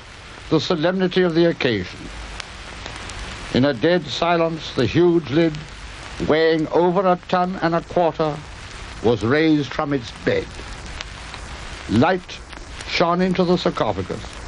[0.50, 2.00] the solemnity of the occasion.
[3.54, 5.58] In a dead silence, the huge lid,
[6.28, 8.36] weighing over a ton and a quarter,
[9.04, 10.46] was raised from its bed.
[11.90, 12.40] Light
[12.88, 14.39] shone into the sarcophagus.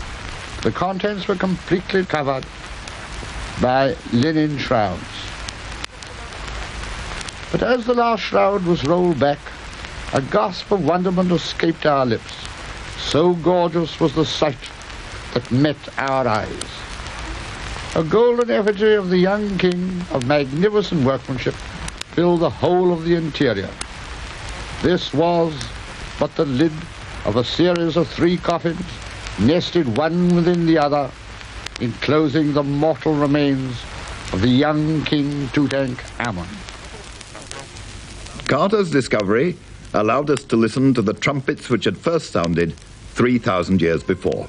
[0.63, 2.45] The contents were completely covered
[3.59, 5.01] by linen shrouds.
[7.51, 9.39] But as the last shroud was rolled back,
[10.13, 12.33] a gasp of wonderment escaped our lips.
[12.99, 14.69] So gorgeous was the sight
[15.33, 16.63] that met our eyes.
[17.95, 21.55] A golden effigy of the young king of magnificent workmanship
[22.13, 23.69] filled the whole of the interior.
[24.83, 25.53] This was
[26.19, 26.71] but the lid
[27.25, 28.85] of a series of three coffins
[29.41, 31.09] nested one within the other,
[31.79, 33.75] enclosing the mortal remains
[34.33, 36.47] of the young King Tutankhamun.
[38.47, 39.57] Carter's discovery
[39.93, 42.73] allowed us to listen to the trumpets which had first sounded
[43.13, 44.47] 3,000 years before.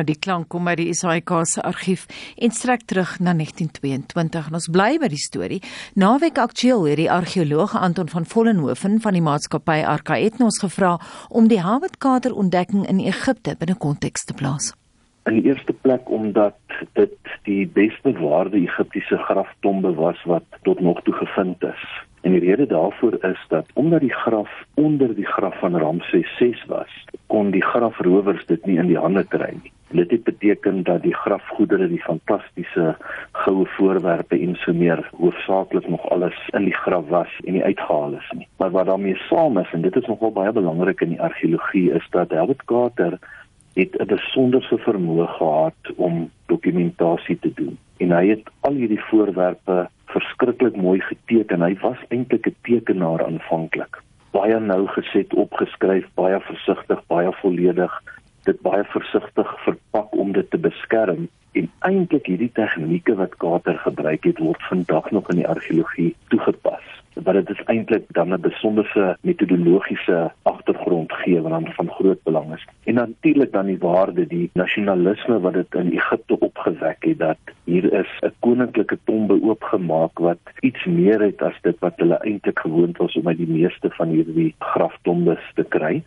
[0.00, 2.06] Nou die klank kom uit die SAIK se argief
[2.40, 5.58] en strek terug na 1922 en ons bly by die storie.
[5.92, 10.94] Naweek aktueel het die argeoloog Anton van Vollenhoven van die maatskappy Arca Ethnos gevra
[11.28, 14.70] om die Howard Carter ontdekking in Egipte binne konteks te plaas.
[15.28, 16.56] In die eerste plek omdat
[16.96, 21.82] dit die beste waarde Egiptiese graftombe was wat tot nog toe gevind is.
[22.24, 26.64] En die rede daarvoor is dat omdat die graf onder die graf van Ramses 6
[26.72, 29.72] was, kon die grafrowers dit nie in die hande kry nie.
[29.90, 32.96] Dit het beteken dat die grafgoedere, die fantastiese
[33.32, 38.12] goue voorwerpe en so meer hoofsaaklik nog alles in die graf was en nie uitgehaal
[38.12, 38.48] is nie.
[38.56, 42.06] Maar wat daarmee saam is en dit is nogal baie belangrik in die argeologie is
[42.10, 43.18] dat Howard Carter
[43.74, 47.78] het 'n besonderse vermoë gehad om dokumentasie te doen.
[47.96, 51.62] En hy het al hierdie voorwerpe verskriklik mooi geteken.
[51.62, 54.02] Hy was eintlik 'n tekenaar aanvanklik.
[54.30, 58.02] Baie nou geset opgeskryf, baie versigtig, baie volledig
[58.44, 64.24] dit baie versigtig verpak om dit te beskerm En eintlik hierdie tegnieke wat Kater gebruik
[64.24, 69.16] het, word vandag nog in die argeologie toegepas wat dit is eintlik dan 'n besonderse
[69.20, 72.66] metodologiese agtergrond gee wat dan van groot belang is.
[72.84, 77.92] En natuurlik dan die waarde, die nasionalisme wat dit in Egipte opgewek het dat hier
[77.92, 82.96] is 'n koninklike tombe oopgemaak wat iets meer het as dit wat hulle eintlik gewoond
[82.96, 86.02] was om uit die meeste van hierdie graftombes te kry.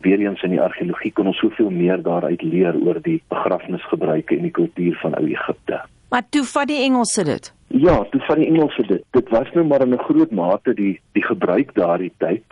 [0.00, 4.50] Weereens in die argeologie kon ons soveel meer daaruit leer oor die begrafnisgebruike en die
[4.50, 5.80] kultuur van ou Egipte.
[6.10, 7.55] Maar toe vat die Engelse dit.
[7.68, 9.02] Ja, toe van die Engelse dit.
[9.10, 12.44] Dit was nou maar in 'n groot mate die die gebruik daardie tyd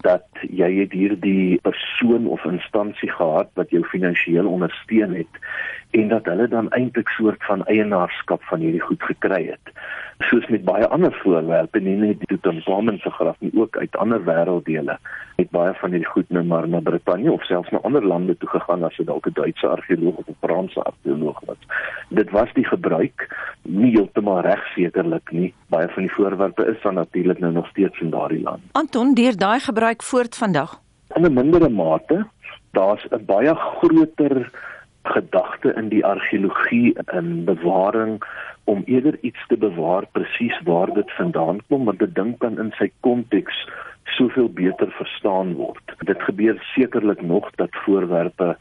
[0.00, 5.40] dat jy het hier die persoon of instansie gehad wat jou finansiëel ondersteun het
[6.00, 9.74] en dat hulle dan eintlik soort van eienaarskap van hierdie goed gekry het
[10.24, 14.22] soos met baie ander voorwerpe nie net die Tutankhamun se graf nie ook uit ander
[14.24, 14.96] wêrelddele
[15.36, 18.48] het baie van hierdie goed nou maar na Brittanje of selfs na ander lande toe
[18.48, 21.60] gegaan as dit dalk 'n Duitse argeoloog of 'n Franse argeoloog was.
[22.08, 23.28] Dit was die gebruik
[23.62, 25.54] nie heeltemal reg sekerlik nie.
[25.68, 28.62] Baie van die voorwerpe is dan natuurlik nou nog steeds in daardie land.
[28.72, 30.80] Anton, deur daai gebruik voort vandag.
[31.14, 32.26] In 'n mindere mate,
[32.72, 34.50] daar's 'n baie groter
[35.12, 38.22] gedagte in die argeologie en bewaring
[38.64, 42.72] om eerder iets te bewaar presies waar dit vandaan kom want dit dink dan in
[42.78, 43.66] sy konteks
[44.16, 45.94] soveel beter verstaan word.
[46.08, 48.56] Dit gebeur sekerlik nog dat voorwerpe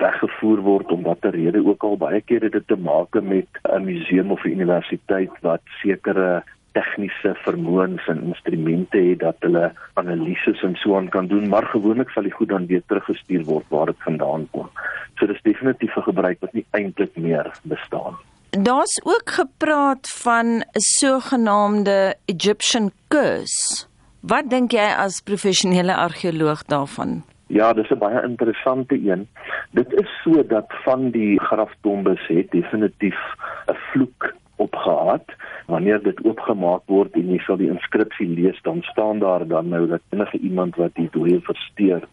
[0.00, 4.30] weggevoer word om watter rede ook al baie keer dit te maak met 'n museum
[4.30, 6.42] of 'n universiteit wat sekere
[6.76, 12.12] tegniese vermoëns en instrumente het dat hulle analises en so aan kan doen, maar gewoonlik
[12.12, 14.68] sal die goed dan weer teruggestuur word waar dit vandaan kom.
[15.16, 18.34] So dis definitief 'n gebruik wat nie eintlik meer bestaan nie.
[18.50, 23.86] Daar's ook gepraat van 'n sogenaamde Egyptian curse.
[24.20, 27.22] Wat dink jy as professionele argeoloog daarvan?
[27.46, 29.28] Ja, dis 'n baie interessante een.
[29.70, 33.18] Dit is so dat van die graftombes het definitief
[33.66, 35.24] 'n vloek opgehad.
[35.66, 39.86] Wanneer dit oopgemaak word en jy sal die inskripsie lees, dan staan daar dan nou
[39.90, 42.06] dat enige iemand wat die dooie versteur,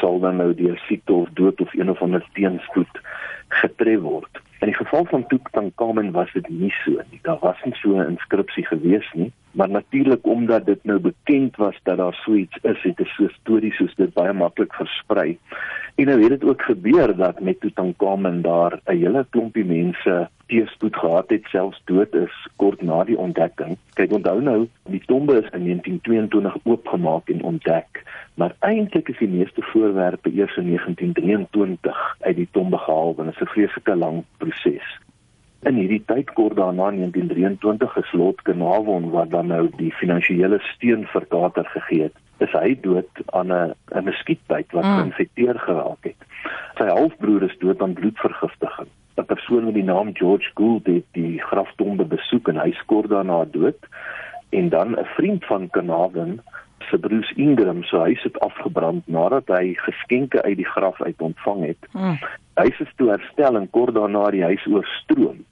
[0.00, 3.00] sal dan nou deur siekte of dood of een of ander teenspoed
[3.48, 4.45] getref word.
[4.58, 7.20] In die geval van Tutankhamun was dit nie so nie.
[7.22, 11.76] Daar was nie so 'n inskripsie gewees nie, maar natuurlik omdat dit nou bekend was
[11.82, 15.38] dat daar so iets is, het dit so stories soos dit baie maklik versprei.
[15.94, 20.96] En nou het dit ook gebeur dat met Tutankhamun daar 'n hele klompie mense teëspoed
[20.96, 23.76] gehad het, selfs dood is kort na die ontdekking.
[23.98, 28.02] Kyk, onthou nou, die tombe is in 1922 oopgemaak en ontdek,
[28.34, 33.40] maar eintlik is die meeste voorwerpe eers in 1923 uit die tombe gehaal, want dit
[33.40, 34.86] is 'n vreeslike lang proses.
[35.66, 41.26] In hierdie tyd kort daarna 1923 geslot Kenavon wat dan nou die finansiële steun vir
[41.32, 44.96] Kater gegee het, is hy dood aan 'n 'n skietbyt wat mm.
[44.98, 46.20] geïnfekteer geraak het.
[46.78, 48.90] Sy halfbroer is dood aan bloedvergiftiging.
[49.16, 53.44] 'n Persoon met die naam George Gould het die graftombe besoek en hy skort daarna
[53.50, 53.80] dood
[54.50, 56.40] en dan 'n vriend van Kenavon
[56.90, 61.64] se Bruce Ingram se huis het afgebrand nadat hy geskenke uit die graf uit ontvang
[61.66, 61.88] het.
[61.92, 62.18] Mm.
[62.56, 65.44] Hy is toe herstel en kort daarna die huis oorstroom.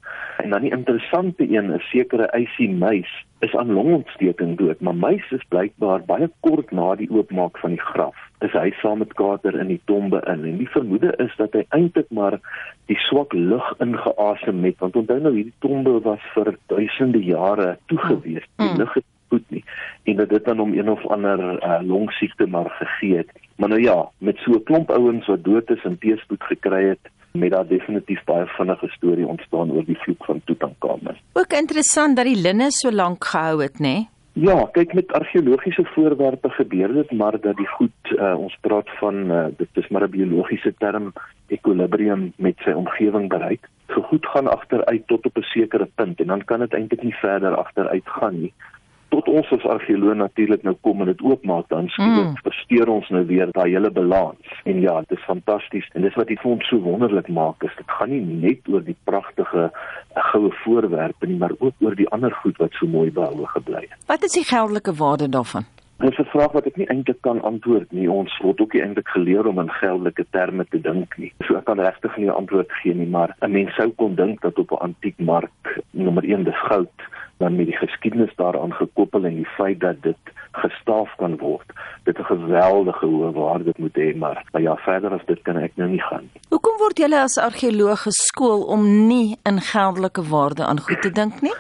[0.43, 5.31] En dan die interessante een, 'n sekere Eisie Meis is aan longontsteking dood, maar Meis
[5.31, 8.17] is blykbaar baie kort na die oopmaak van die graf.
[8.41, 11.65] Is hy saam met Kater in die tombe in en die vermoede is dat hy
[11.69, 12.41] eintlik maar
[12.87, 18.49] die swak lug ingeasem het want onthou nou hierdie tombe was vir duisende jare toegewees.
[18.57, 18.77] Die mm.
[18.77, 19.05] lug het
[19.35, 19.65] goed nie
[20.05, 23.31] en dat dit dan om een of ander uh, longsiekte maar gegee het.
[23.57, 27.05] Maar nou ja, met so 'n klomp ouens wat dood is en teëspoed gekry het,
[27.33, 31.17] met daar definitief baie vinnige storie ontstaan oor die vloek van Tutankhamun.
[31.33, 33.81] Ook interessant dat die linne so lank gehou het, nê?
[33.81, 34.09] Nee?
[34.35, 39.15] Ja, kyk met argeologiese voorwerpe gebeur dit maar dat die goed uh, ons praat van
[39.31, 41.13] uh, dit is maar 'n biologiese term
[41.47, 43.69] equilibrium met sy omgewing bereik.
[43.89, 47.15] So goed gaan agteruit tot op 'n sekere punt en dan kan dit eintlik nie
[47.15, 48.53] verder agteruit gaan nie
[49.15, 52.41] tot ons as argeoloog natuurlik nou kom en dit oopmaak dan skielik mm.
[52.47, 54.55] versteur ons nou weer daai hele balans.
[54.65, 57.95] En ja, dit is fantasties en dis wat die fonds so wonderlik maak is dit
[57.99, 62.35] gaan nie net oor die pragtige eh, goue voorwerpe nie, maar ook oor die ander
[62.43, 63.99] goed wat so mooi behou gebly het.
[64.11, 65.69] Wat is die geldelike waarde daarvan?
[65.99, 68.11] Dit is 'n vraag wat ek nie eintlik kan antwoord nie.
[68.11, 71.33] Ons word ook nie eintlik geleer om in geldelike terme te dink nie.
[71.47, 74.41] So ek kan regtig nie 'n antwoord gee nie, maar 'n mens sou kon dink
[74.41, 76.91] dat op 'n antiekmark nommer 1 dis goud
[77.37, 80.17] dan met die geskiedenis daaraan gekoppel en die feit dat dit
[80.53, 81.73] gestaaf kan word.
[82.05, 85.73] Dit 'n geweldige hoë waarde moet hê, maar maar ja, verder as dit kan ek
[85.75, 86.41] nou nie gaan nie.
[86.49, 91.41] Hoekom word julle as argeoloog geskool om nie in geldelike waarde aan goed te dink
[91.41, 91.55] nie?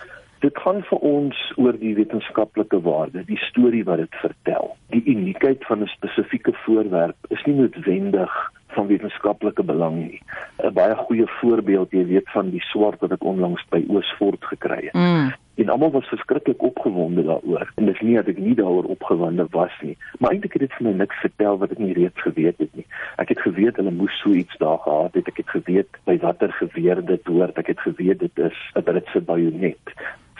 [0.44, 4.74] Dit gaan vir ons oor die wetenskaplike waarde, die storie wat dit vertel.
[4.92, 8.32] Die uniekheid van 'n spesifieke voorwerp is nie noodwendig
[8.74, 10.20] van wetenskaplike belang nie.
[10.64, 14.80] 'n Baie goeie voorbeeld, jy weet van die swart wat ek onlangs by Oosfort gekry
[14.84, 14.92] het.
[14.92, 15.32] Mm.
[15.54, 17.72] En almal was verskriklik opgewonde daaroor.
[17.74, 20.86] En dis nie dat ek nie daaroor opgewonde was nie, maar eintlik het dit vir
[20.86, 22.86] my niks vertel wat ek nie reeds geweet het nie.
[23.16, 25.28] Ek het geweet hulle moes so iets daar gehad het.
[25.28, 27.58] Ek het geweet by watter geweer dit hoort.
[27.58, 29.94] Ek het geweet dit is 'n Britse bajonet.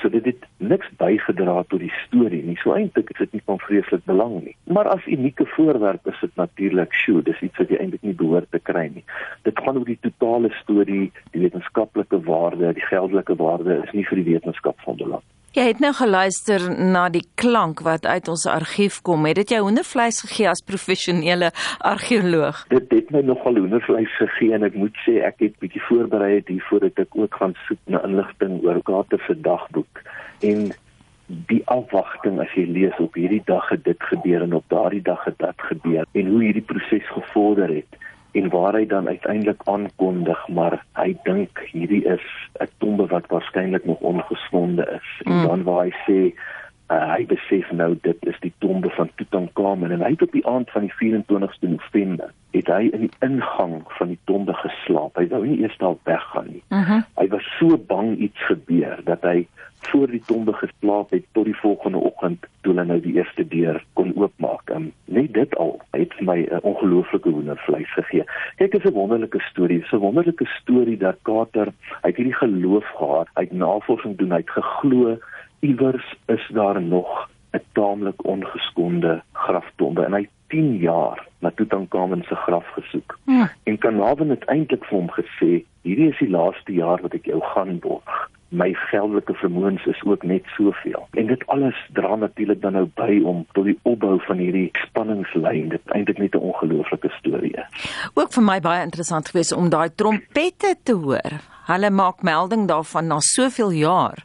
[0.05, 2.59] So dit het niks bygedra tot die storie nie.
[2.61, 4.52] So eintlik is dit nie van vreeslik belang nie.
[4.68, 8.50] Maar as unieke voorwerp is dit natuurlik, sjoe, dis iets wat jy eintlik nie behoort
[8.52, 9.05] te kry nie.
[9.48, 14.20] Dit gaan oor die totale storie, die wetenskaplike waarde, die geldelike waarde is nie vir
[14.20, 15.24] die wetenskap van belang.
[15.55, 19.22] Jy het nou geluister na die klank wat uit ons argief kom.
[19.28, 22.64] Het dit jou hoendervleis gegee as professionele argeoloog?
[22.72, 26.88] Dit het my nogal hoendervleis gegee en ek moet sê ek het bietjie voorberei hiervoor
[26.88, 30.02] dat ek ook gaan soek na inligting oor Kater se dagboek
[30.42, 30.72] en
[31.52, 35.22] die afwagting as jy lees op hierdie dag het dit gebeur en op daardie dag
[35.30, 38.02] het dit gebeur en hoe hierdie proses gevorder het
[38.35, 42.26] en waar hy dan uiteindelik aankondig maar hy dink hierdie is
[42.61, 45.32] 'n tombe wat waarskynlik nog ongesonde is mm.
[45.32, 46.18] en dan waar hy sê
[46.91, 50.47] uh, hy besef nou dit is die tombe van Tutankhamen en hy het op die
[50.47, 55.26] aand van die 24ste November het hy in die ingang van die tombe geslaap hy
[55.32, 57.03] wou nie eers daar weggaan nie uh -huh.
[57.20, 59.47] hy was so bang iets gebeur dat hy
[59.89, 63.85] voor die tombe geslaap het tot die volgende oggend toe hulle nou die eerste deur
[63.93, 64.70] kon oopmaak.
[64.70, 68.24] En net dit al het my 'n ongelooflike hoendervleis gegee.
[68.57, 69.78] Kyk, dit is 'n wonderlike storie.
[69.78, 71.68] Dit is 'n wonderlike storie dat Kater
[72.01, 75.18] uit hierdie geloof gehad, uit navorsing doen, uit geglo
[75.61, 82.35] iewers is daar nog 'n taamlik ongeskonde graftombe en hy 10 jaar na Tutankhamen se
[82.35, 83.18] graf gesoek.
[83.24, 83.51] Ja.
[83.62, 87.41] En Kanaven het eintlik vir hom gesê, hierdie is die laaste jaar wat ek jou
[87.41, 91.07] gaan borg my geldelike vermoëns is ook net soveel.
[91.18, 95.68] En dit alles dra natuurlik dan nou by om tot die opbou van hierdie spanningslyn.
[95.74, 97.57] Dit eintlik net 'n ongelooflike storie.
[98.14, 101.32] Ook vir my baie interessant gewees om daai trompette te hoor.
[101.66, 104.24] Hulle maak melding daarvan na soveel jaar.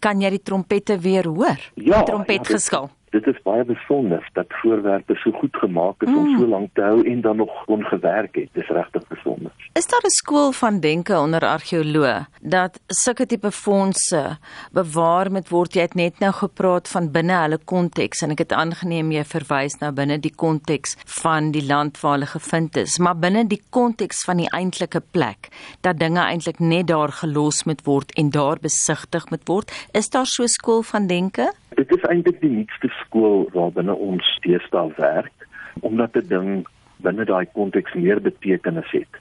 [0.00, 1.58] Kan jy die trompette weer hoor?
[1.74, 2.88] Ja, die trompetgeskil.
[2.90, 6.18] Ja, dit is baie besonder dat voorwerpe so goed gemaak is mm.
[6.18, 8.48] om so lank te hou en dan nog ongewerk het.
[8.52, 9.52] Dis regtig besonder.
[9.72, 14.38] Is daar 'n skool van denke onder argeoloë dat sulke tipe fondse
[14.72, 15.74] bewaar moet word?
[15.74, 19.78] Jy het net nou gepraat van binne hulle konteks en ek het aangeneem jy verwys
[19.80, 24.24] na binne die konteks van die land waar hulle gevind is, maar binne die konteks
[24.24, 25.48] van die eintlike plek
[25.80, 29.72] dat dinge eintlik net daar gelos moet word en daar besigtig moet word.
[29.92, 31.52] Is daar so 'n skool van denke?
[31.78, 34.66] Dit is eintlik die nuutste skool waarbinne ons steeds
[34.96, 35.46] werk
[35.86, 36.66] omdat dit ding
[37.06, 39.20] binne daai konteks meer betekenis het.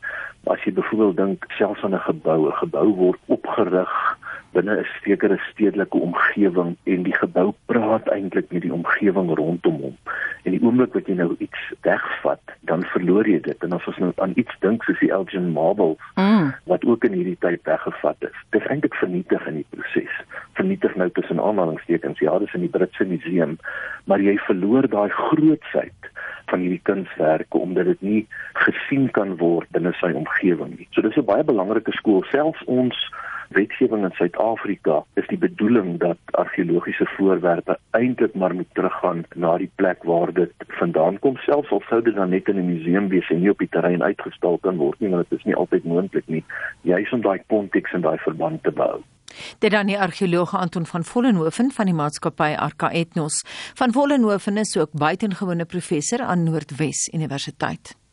[0.50, 3.94] As jy byvoorbeeld dink selfs aan 'n gebou, 'n gebou word opgerig
[4.58, 9.98] binne 'n sekere stedelike omgewing en die gebou praat eintlik met die omgewing rondom hom.
[10.44, 13.64] En die oomblik wat jy nou iets wegvat, dan verloor jy dit.
[13.64, 16.54] En as ons nou aan iets dink soos die Elgin Marble mm.
[16.72, 20.16] wat ook in hierdie tyd weggevat is, dit is eintlik vernietig in die proses.
[20.54, 22.20] Vernietig nou tussen aanhalingstekens.
[22.20, 23.58] Ja, dis in die Britse museum,
[24.06, 26.12] maar jy verloor daai grootsheid
[26.48, 28.22] van hierdie kunswerke omdat dit nie
[28.54, 30.88] gesien kan word binne sy omgewing nie.
[30.92, 32.96] So dis 'n baie belangrike skool selfs ons
[33.50, 39.72] wetgewing in Suid-Afrika is die bedoeling dat argeologiese voorwerpe eintlik maar moet teruggaan na die
[39.76, 43.30] plek waar dit vandaan kom selfs al sou dit dan net in 'n museum wees
[43.30, 46.28] en nie op die terrein uitgestal kan word nie want dit is nie altyd moontlik
[46.28, 46.44] nie
[46.82, 49.04] juis om daai konteks en daai verband te bou
[49.60, 53.44] Dit dan die argeoloog Anton van Vollenhoven van die maatskappy Arca Ethnos.
[53.76, 58.07] Van Vollenhoven is ook buitengewone professor aan Noordwes Universiteit.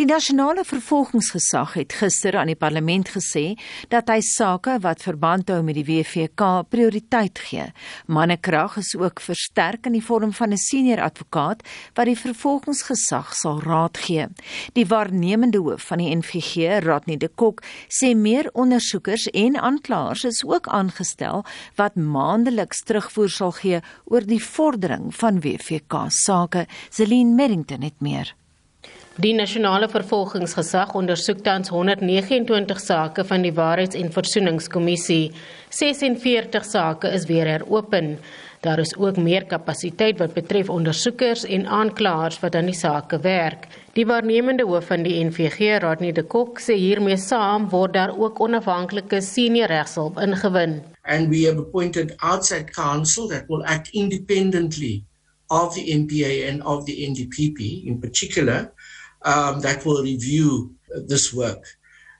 [0.00, 3.58] Die nasionale vervolgingsgesag het gister aan die parlement gesê
[3.92, 7.66] dat hy sake wat verband hou met die WVK prioriteit gee.
[8.08, 11.60] Mannekrag is ook versterk in die vorm van 'n senior advokaat
[11.94, 14.26] wat die vervolgingsgesag sal raad gee.
[14.72, 20.44] Die waarnemende hoof van die NVG, Radnie de Kok, sê meer ondersoekers en aanklaers is
[20.44, 21.44] ook aangestel
[21.76, 26.66] wat maandeliks terugvoer sal gee oor die vordering van WVK sake.
[26.88, 28.34] Celine Merrington het meer.
[29.20, 35.32] Die nasionale vervolgingsgesag ondersoek tans 129 sake van die Waarheids- en Versoeningskommissie.
[35.68, 38.18] 46 sake is weer heropen.
[38.60, 43.66] Daar is ook meer kapasiteit wat betref ondersoekers en aanklaers wat aan die sake werk.
[43.92, 48.40] Die waarnemende hoof van die NVG, Rodney de Kok, sê hiermee saam word daar ook
[48.40, 50.80] onafhanklike senior regshulp ingewin.
[51.02, 55.04] And we have appointed outside counsel that will act independently
[55.48, 58.72] of the NPA and of the NDPP in particular
[59.24, 60.74] um, that will review
[61.06, 61.64] this work.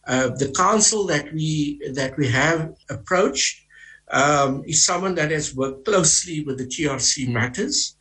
[0.07, 3.63] Uh, the council that we that we have approached
[4.11, 7.97] um, is someone that has worked closely with the TRC matters.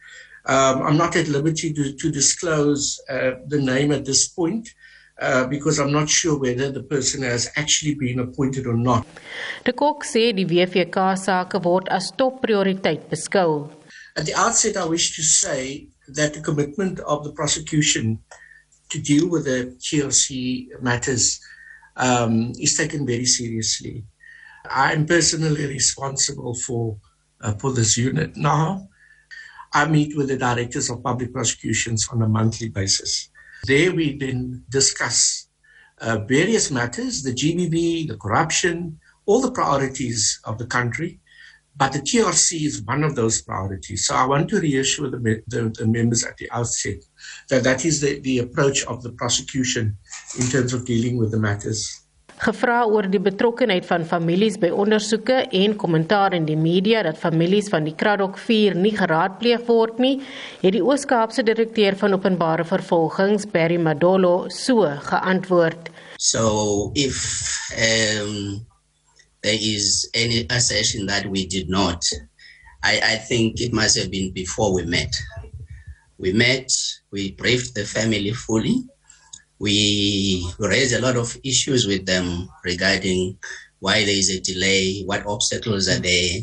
[0.46, 4.68] Um, I'm not at liberty to, to disclose uh, the name at this point,
[5.22, 9.06] uh, because I'm not sure whether the person has actually been appointed or not.
[9.64, 13.70] De Kok sê die WVK sake word as topprioriteit beskou.
[14.18, 18.20] At the outset I wish to say that the commitment of the prosecution
[18.92, 21.40] to deal with the TLC matters
[21.96, 24.04] um, is taken very seriously.
[24.70, 26.98] I am personally responsible for
[27.42, 28.88] uh, for this unit now.
[29.74, 33.30] I meet with the directors of public prosecutions on a monthly basis.
[33.66, 35.48] There we then discuss
[36.00, 41.20] uh, various matters, the GBV, the corruption, all the priorities of the country.
[41.78, 44.08] But the TRC is one of those priorities.
[44.08, 46.98] So I want to reassure the, the, the members at the outset
[47.50, 49.98] that that is the, the approach of the prosecution
[50.40, 52.02] in terms of dealing with the matters.
[52.42, 57.68] Gevra oor die betrokkenheid van families by ondersoeke en kommentaar in die media dat families
[57.70, 60.16] van die Kraddock 4 nie geraadpleeg word nie,
[60.64, 65.92] het die Oos-Kaapse direkteur van openbare vervolgings, Barry Madolo, so geantwoord.
[66.18, 67.22] So if
[67.78, 68.66] um
[69.44, 72.02] there is any assertion that we did not,
[72.82, 75.14] I I think it must have been before we met.
[76.22, 76.72] We met,
[77.12, 78.78] we briefed the family fully
[79.62, 83.38] we raised a lot of issues with them regarding
[83.80, 86.42] why there is a delay, what obstacles are there,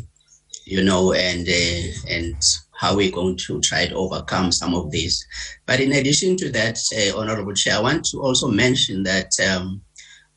[0.65, 1.81] you know, and uh,
[2.15, 2.35] and
[2.79, 5.15] how we're going to try to overcome some of these.
[5.65, 9.81] But in addition to that, uh, Honorable Chair, I want to also mention that um,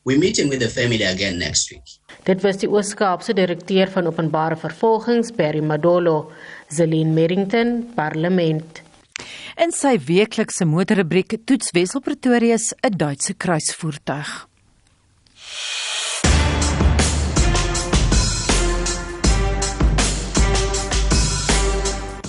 [0.03, 1.87] we're meeting with the family again next week.
[2.25, 6.31] Dit was die Oos-Kaapse direkteur van openbare vervolgings, Barry Madolo,
[6.67, 8.83] Zelin Merrington, Parlement.
[9.53, 14.47] In sy weeklikse motorrubriek toets Wessel Pretorius 'n Duitse kruisvoertuig.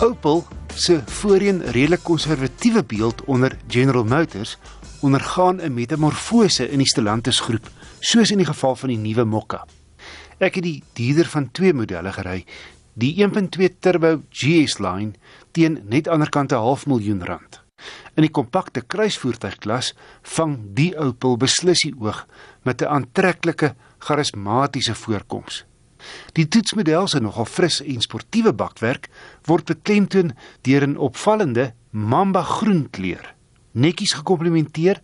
[0.01, 0.45] Opel
[0.75, 4.59] se voorheen redelik konservatiewe beeld onder General Motors
[5.01, 7.71] ondergaan 'n metamorfose in die Stellantis groep,
[8.01, 9.67] soos in die geval van die nuwe Mokka.
[10.39, 12.45] Ek het die dieder van twee modelle gery,
[12.93, 15.13] die 1.2 turbo GS line
[15.55, 17.63] teen net anderkant 'n half miljoen rand.
[18.17, 19.93] In die kompakte kruisvoertuigklas
[20.37, 22.27] vang die Opel beslis die oog
[22.63, 25.65] met 'n aantreklike, charismatiese voorkoms.
[26.33, 29.09] Die toetsmodel se nogal fris en sportiewe bakwerk
[29.49, 33.35] word beklemtoon deur 'n opvallende mamba groen kleur,
[33.73, 35.01] netjies gekomplementeer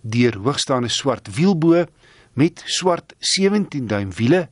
[0.00, 1.84] deur hoogstaande swart wielbo
[2.34, 4.48] met swart 17 duim wiele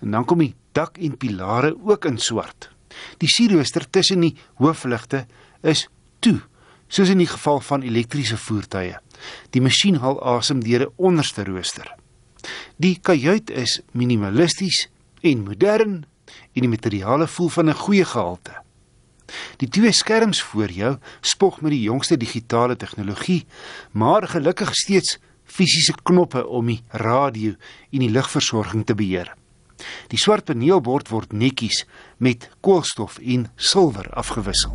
[0.00, 2.71] en dan kom die dak en pilare ook in swart.
[3.18, 5.26] Die sierrooster tussen die hoofligte
[5.62, 5.88] is
[6.20, 6.40] toe,
[6.88, 8.96] soos in die geval van elektriese voertuie.
[9.50, 11.94] Die masjien haal asem deur 'n onderste rooster.
[12.76, 14.88] Die kajuit is minimalisties
[15.22, 16.04] en modern
[16.52, 18.62] en die materiale voel van 'n goeie gehalte.
[19.56, 23.46] Die twee skerms voor jou spog met die jongste digitale tegnologie,
[23.92, 27.54] maar gelukkig steeds fisiese knoppe om die radio
[27.90, 29.34] en die ligversorging te beheer.
[30.12, 31.84] Die swart paneelbord word netjies
[32.18, 34.74] met koolstof en silwer afgewissel.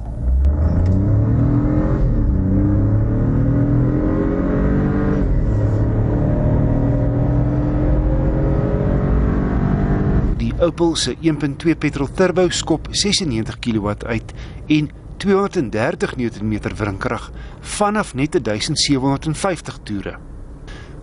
[10.37, 14.33] Die Opel se 1.2 petrol turbo skop 96 kW uit
[14.67, 20.17] en 230 Nm wrinkrag vanaf net 1750 toere.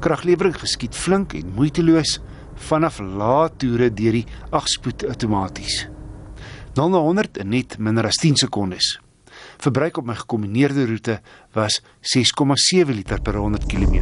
[0.00, 2.20] Kraglewering geskied flink en moeiteloos
[2.64, 5.84] vanaf lae toere deur die 8-spoed outomaties.
[6.74, 8.98] 0 na 100 in net minder as 10 sekondes.
[9.62, 11.20] Verbruik op my gekombineerde roete
[11.54, 11.80] was
[12.14, 14.00] 6,7 liter per 100 km.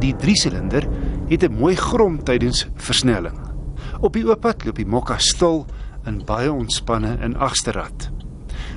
[0.00, 0.88] Die 3-silinder
[1.28, 3.38] het 'n mooi grom tydens versnelling.
[4.00, 5.66] Op die oop pad loop die Mokka stil
[6.04, 8.10] en baie ontspanne in agterrad.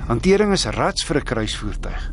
[0.07, 2.12] Hantering is rats vir 'n kruisvoertuig.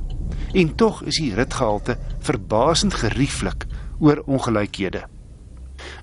[0.53, 3.67] En tog is die ritgehalte verbasend gerieflik
[3.99, 5.05] oor ongelykhede.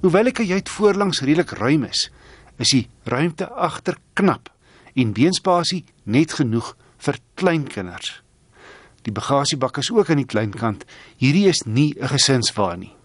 [0.02, 2.08] Hoewel ek jy voorlangs redelik ruim is,
[2.58, 4.48] is die ruimte agter knap
[4.96, 8.22] en beenspasie net genoeg vir kleinkinders.
[9.04, 10.86] Die bagasiebak is ook aan die kleinkant.
[11.20, 12.96] Hierdie is nie 'n gesinswa nie.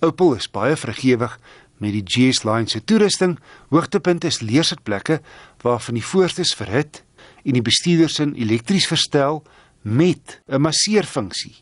[0.00, 1.38] Opel is baie vergewig
[1.78, 3.38] met die GS line se toerusting.
[3.70, 5.20] Hoogtepunt is leersitplekke
[5.62, 7.04] waarvan die voorste verhit
[7.44, 9.42] en die bestuurdersin elektries verstel
[9.84, 11.56] met 'n masseerfunksie.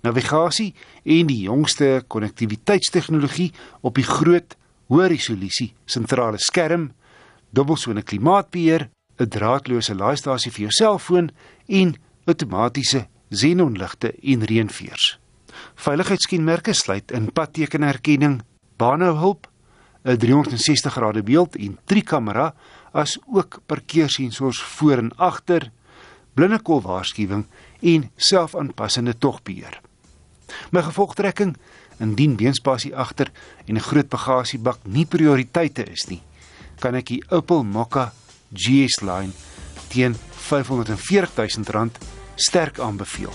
[0.00, 4.56] Navigasie en die jongste konnektiwiteitstegnologie op die groot
[4.86, 6.92] hoë resolusie sentrale skerm,
[7.50, 11.30] dubbelsone klimaatbeheer, 'n draadloose laastasie vir jou selfoon
[11.66, 11.94] en
[12.24, 15.18] outomatiese xenonligte en reënveers.
[15.74, 18.42] Veiligheidskenmerke sluit in padtekenherkenning,
[18.76, 19.48] banehulp,
[20.04, 22.54] 'n 360 grade beeld en 3 kamera
[22.92, 25.70] as ook parkeersensors voor en agter
[26.34, 27.46] blinde kol waarskuwing
[27.80, 29.80] en selfaanpassende togbeheer.
[30.70, 31.56] My gevolgtrekking
[32.02, 33.30] indien beenspasie agter
[33.66, 36.22] en 'n groot bagasiebak nie prioriteite is nie,
[36.80, 38.12] kan ek die Opel Mokka
[38.52, 39.32] GS line
[39.88, 40.16] teen
[40.50, 41.90] R540 000
[42.36, 43.32] sterk aanbeveel.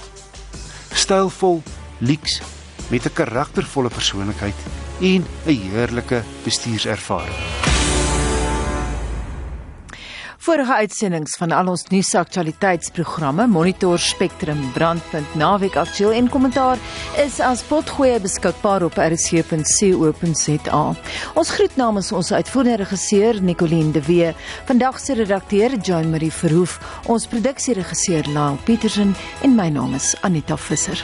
[0.94, 1.62] Stylvol,
[2.00, 2.42] lyks
[2.90, 4.56] met 'n karaktervolle persoonlikheid
[5.02, 7.87] en 'n heerlike bestuurservaring.
[10.48, 16.80] Vorige uitsendings van al ons nuusaktualiteitsprogramme Monitor Spectrum, Brandpunt, Naweek Aktueel en Kommentaar
[17.20, 20.84] is as potgoeie beskikbaar op rsc.co.za.
[21.36, 24.32] Ons groet namens ons uitvoerende regisseur Nicoline de Wee,
[24.72, 26.80] vandag se redakteur Joan Marie Verhoef,
[27.12, 31.04] ons produksieregisseur Lyle Petersen en my naam is Anita Visser.